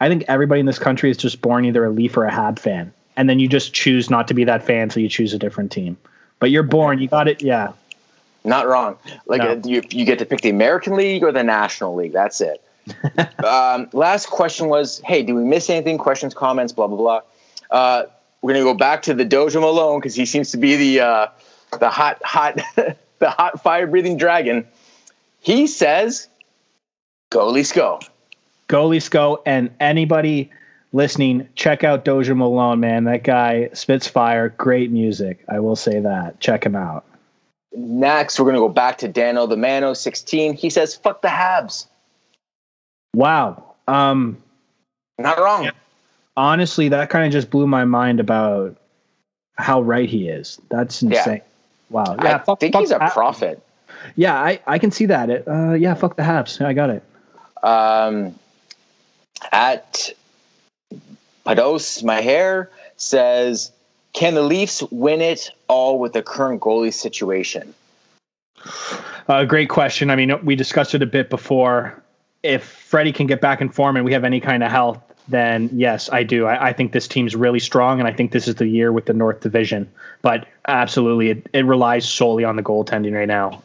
[0.00, 2.58] I think everybody in this country is just born either a Leaf or a Hab
[2.58, 5.38] fan and then you just choose not to be that fan, so you choose a
[5.38, 5.96] different team.
[6.38, 7.42] But you're born, you got it.
[7.42, 7.72] Yeah,
[8.44, 8.98] not wrong.
[9.26, 9.52] Like no.
[9.52, 12.12] uh, you, you get to pick the American League or the National League.
[12.12, 12.62] That's it.
[13.44, 15.98] um, last question was, hey, do we miss anything?
[15.98, 17.20] Questions, comments, blah blah blah.
[17.70, 18.04] Uh,
[18.42, 21.26] we're gonna go back to the Doja Malone because he seems to be the uh,
[21.78, 24.66] the hot hot the hot fire breathing dragon.
[25.40, 26.28] He says,
[27.30, 28.00] "Go Leafs, go."
[28.68, 30.50] Go Leafs, go, and anybody
[30.92, 33.04] listening, check out Doja Malone, man.
[33.04, 34.48] That guy spits fire.
[34.48, 35.44] Great music.
[35.48, 36.40] I will say that.
[36.40, 37.04] Check him out.
[37.72, 40.54] Next, we're going to go back to Dano the Mano 16.
[40.54, 41.86] He says, fuck the Habs.
[43.14, 43.74] Wow.
[43.88, 44.36] Um,
[45.18, 45.70] Not wrong.
[46.36, 48.76] Honestly, that kind of just blew my mind about
[49.56, 50.60] how right he is.
[50.68, 51.36] That's insane.
[51.36, 51.40] Yeah.
[51.90, 52.16] Wow.
[52.22, 53.62] Yeah, I fuck, think fuck he's a prophet.
[54.16, 55.30] Yeah, I, I can see that.
[55.30, 56.64] It, uh, yeah, fuck the Habs.
[56.64, 57.02] I got it.
[57.62, 58.34] Um,
[59.52, 60.10] at
[61.44, 63.72] Pados, my hair says,
[64.12, 67.74] "Can the Leafs win it all with the current goalie situation?"
[69.28, 70.10] Uh, great question.
[70.10, 72.02] I mean, we discussed it a bit before.
[72.46, 75.70] If Freddie can get back in form and we have any kind of health, then
[75.72, 76.46] yes, I do.
[76.46, 79.06] I, I, think this team's really strong, and I think this is the year with
[79.06, 79.90] the North Division.
[80.22, 83.62] But absolutely, it, it relies solely on the goaltending right now.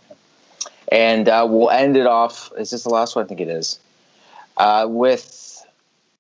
[0.91, 2.51] And uh, we'll end it off.
[2.57, 3.25] Is this the last one?
[3.25, 3.79] I think it is.
[4.57, 5.65] Uh, with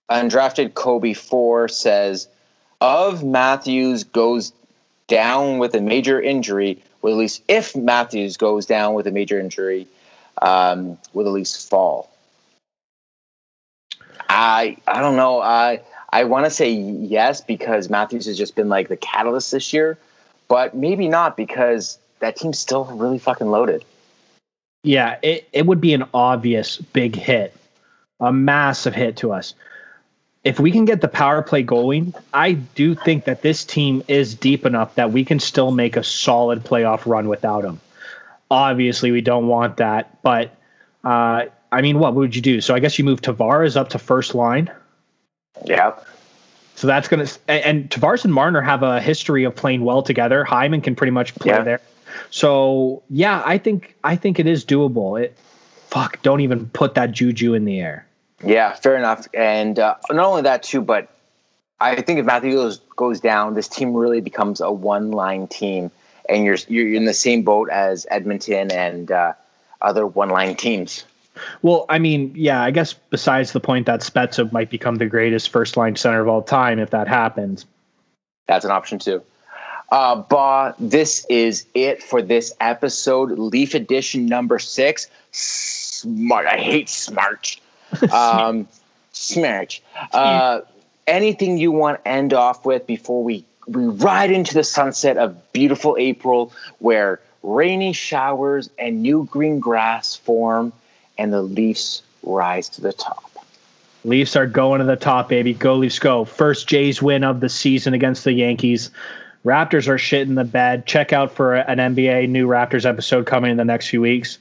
[0.09, 2.27] undrafted Kobe Four says,
[2.79, 4.53] of Matthews goes
[5.07, 9.39] down with a major injury, will at least, if Matthews goes down with a major
[9.39, 9.87] injury,
[10.41, 12.10] um, will at least fall.
[14.31, 15.41] I I don't know.
[15.41, 19.73] I I want to say yes because Matthews has just been like the catalyst this
[19.73, 19.97] year,
[20.47, 23.83] but maybe not because that team's still really fucking loaded.
[24.83, 27.55] Yeah, it, it would be an obvious big hit,
[28.19, 29.53] a massive hit to us.
[30.43, 34.33] If we can get the power play going, I do think that this team is
[34.33, 37.79] deep enough that we can still make a solid playoff run without him.
[38.49, 40.55] Obviously, we don't want that, but
[41.03, 42.61] uh, I mean, what would you do?
[42.61, 44.69] So I guess you move Tavares up to first line.
[45.65, 45.93] Yeah.
[46.75, 50.01] So that's going to and, and Tavares and Marner have a history of playing well
[50.03, 50.43] together.
[50.43, 51.63] Hyman can pretty much play Yeah.
[51.63, 51.81] there.
[52.29, 55.21] So yeah, I think I think it is doable.
[55.21, 55.37] It
[55.87, 58.05] fuck, don't even put that juju in the air.
[58.43, 59.27] Yeah, fair enough.
[59.33, 61.09] And uh, not only that too, but
[61.79, 65.91] I think if Matthews goes, goes down, this team really becomes a one line team,
[66.29, 69.33] and you're you're in the same boat as Edmonton and uh,
[69.81, 71.03] other one line teams.
[71.61, 75.49] Well, I mean, yeah, I guess besides the point that Spezza might become the greatest
[75.49, 77.65] first line center of all time if that happens.
[78.47, 79.21] That's an option too.
[79.91, 85.07] Uh, Ba, this is it for this episode, Leaf Edition number six.
[85.31, 86.47] Smart.
[86.47, 87.57] I hate smart.
[88.09, 88.69] Um,
[89.11, 89.81] smart.
[90.13, 90.61] Uh,
[91.07, 95.51] anything you want to end off with before we, we ride into the sunset of
[95.51, 100.71] beautiful April where rainy showers and new green grass form
[101.21, 103.23] and the Leafs rise to the top?
[104.03, 105.53] Leafs are going to the top, baby.
[105.53, 106.25] Go Leafs, go!
[106.25, 108.89] First Jays win of the season against the Yankees.
[109.45, 110.87] Raptors are shit in the bed.
[110.87, 114.39] Check out for an NBA new Raptors episode coming in the next few weeks.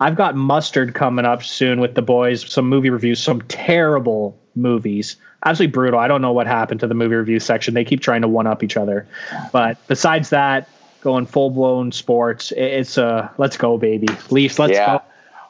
[0.00, 2.50] I've got mustard coming up soon with the boys.
[2.50, 6.00] Some movie reviews, some terrible movies, absolutely brutal.
[6.00, 7.74] I don't know what happened to the movie review section.
[7.74, 9.06] They keep trying to one up each other,
[9.52, 10.68] but besides that,
[11.02, 12.52] going full blown sports.
[12.56, 14.08] It's a let's go, baby.
[14.30, 14.98] Leafs, let's yeah.
[14.98, 15.02] go.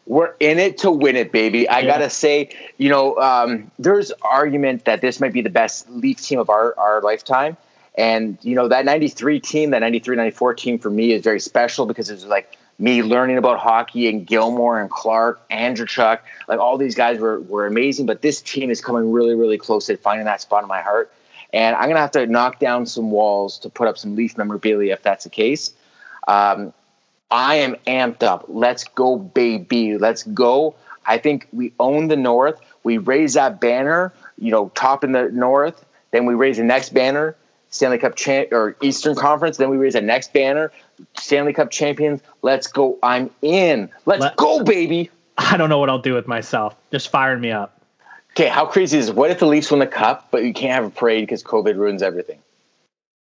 [0.07, 1.69] We're in it to win it, baby.
[1.69, 1.87] I Yeah.
[1.87, 6.39] gotta say, you know, um, there's argument that this might be the best Leaf team
[6.39, 7.57] of our, our lifetime.
[7.95, 11.87] And, you know, that 93 team, that 93 94 team for me is very special
[11.87, 16.19] because it was like me learning about hockey and Gilmour and Clark, Andreychuk.
[16.49, 18.07] Like all these guys were, were amazing.
[18.07, 21.13] But this team is coming really, really close to finding that spot in my heart.
[21.53, 24.95] And I'm to have to knock down some walls to put up some Leaf memorabilia
[24.95, 25.73] if that's the case.
[26.27, 26.73] Um,
[27.33, 28.45] I am amped up.
[28.47, 29.97] Let's go, baby.
[29.97, 30.75] Let's go.
[31.07, 32.61] I think we own the North.
[32.85, 35.83] We raise that banner, you know, top in the North.
[36.11, 37.35] Then we raise the next banner,
[37.71, 39.57] Stanley Cup champ or Eastern Conference.
[39.57, 40.71] Then we raise the next banner,
[41.17, 42.21] Stanley Cup champions.
[42.43, 42.99] Let's go.
[43.03, 43.89] I'm in.
[44.05, 45.11] Let's Let- go, baby.
[45.39, 46.77] I don't know what I'll do with myself.
[46.91, 47.81] Just firing me up.
[48.33, 49.15] Okay, how crazy is it?
[49.15, 51.77] What if the Leafs win the cup, but you can't have a parade because COVID
[51.77, 52.39] ruins everything?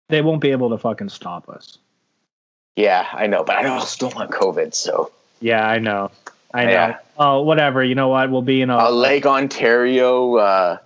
[0.09, 1.79] They won't be able to fucking stop us.
[2.77, 4.75] Yeah, I know, but I also don't want COVID.
[4.75, 5.11] So
[5.41, 6.11] Yeah, I know.
[6.53, 6.71] I know.
[6.71, 6.99] Yeah.
[7.19, 7.85] Oh, whatever.
[7.85, 8.31] You know what?
[8.31, 8.77] We'll be in a.
[8.77, 10.79] a Lake Ontario uh,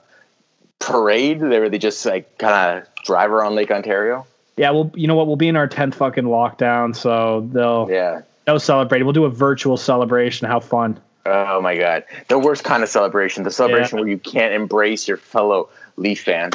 [0.79, 4.27] parade, where they just like kind of drive around Lake Ontario.
[4.57, 5.27] yeah, well, you know what?
[5.27, 8.23] We'll be in our tenth fucking lockdown, so they'll Yeah.
[8.47, 9.03] no celebrate.
[9.05, 10.47] We'll do a virtual celebration.
[10.49, 11.01] How fun!
[11.27, 12.05] Oh my God.
[12.29, 16.51] The worst kind of celebration, the celebration where you can't embrace your fellow Leaf fan.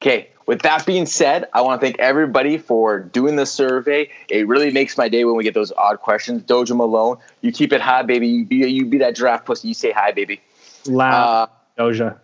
[0.00, 4.10] Okay, with that being said, I want to thank everybody for doing the survey.
[4.30, 6.42] It really makes my day when we get those odd questions.
[6.42, 8.26] Doja Malone, you keep it high, baby.
[8.28, 9.68] You be, you be that draft pussy.
[9.68, 10.40] You say hi, baby.
[10.86, 12.18] Loud Uh, Doja.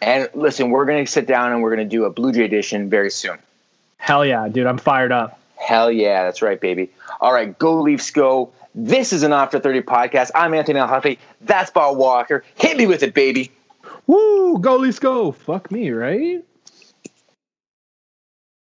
[0.00, 2.44] and listen, we're going to sit down and we're going to do a Blue Jay
[2.44, 3.36] edition very soon.
[3.98, 4.66] Hell yeah, dude!
[4.66, 5.38] I'm fired up.
[5.56, 6.90] Hell yeah, that's right, baby.
[7.20, 8.52] All right, go Leafs, go.
[8.74, 10.30] This is an After 30 podcast.
[10.34, 11.18] I'm Anthony Alhafi.
[11.42, 12.42] That's Bob Walker.
[12.56, 13.50] Hit me with it, baby.
[14.06, 14.58] Woo!
[14.58, 15.32] Go Leafs, go!
[15.32, 16.42] Fuck me, right?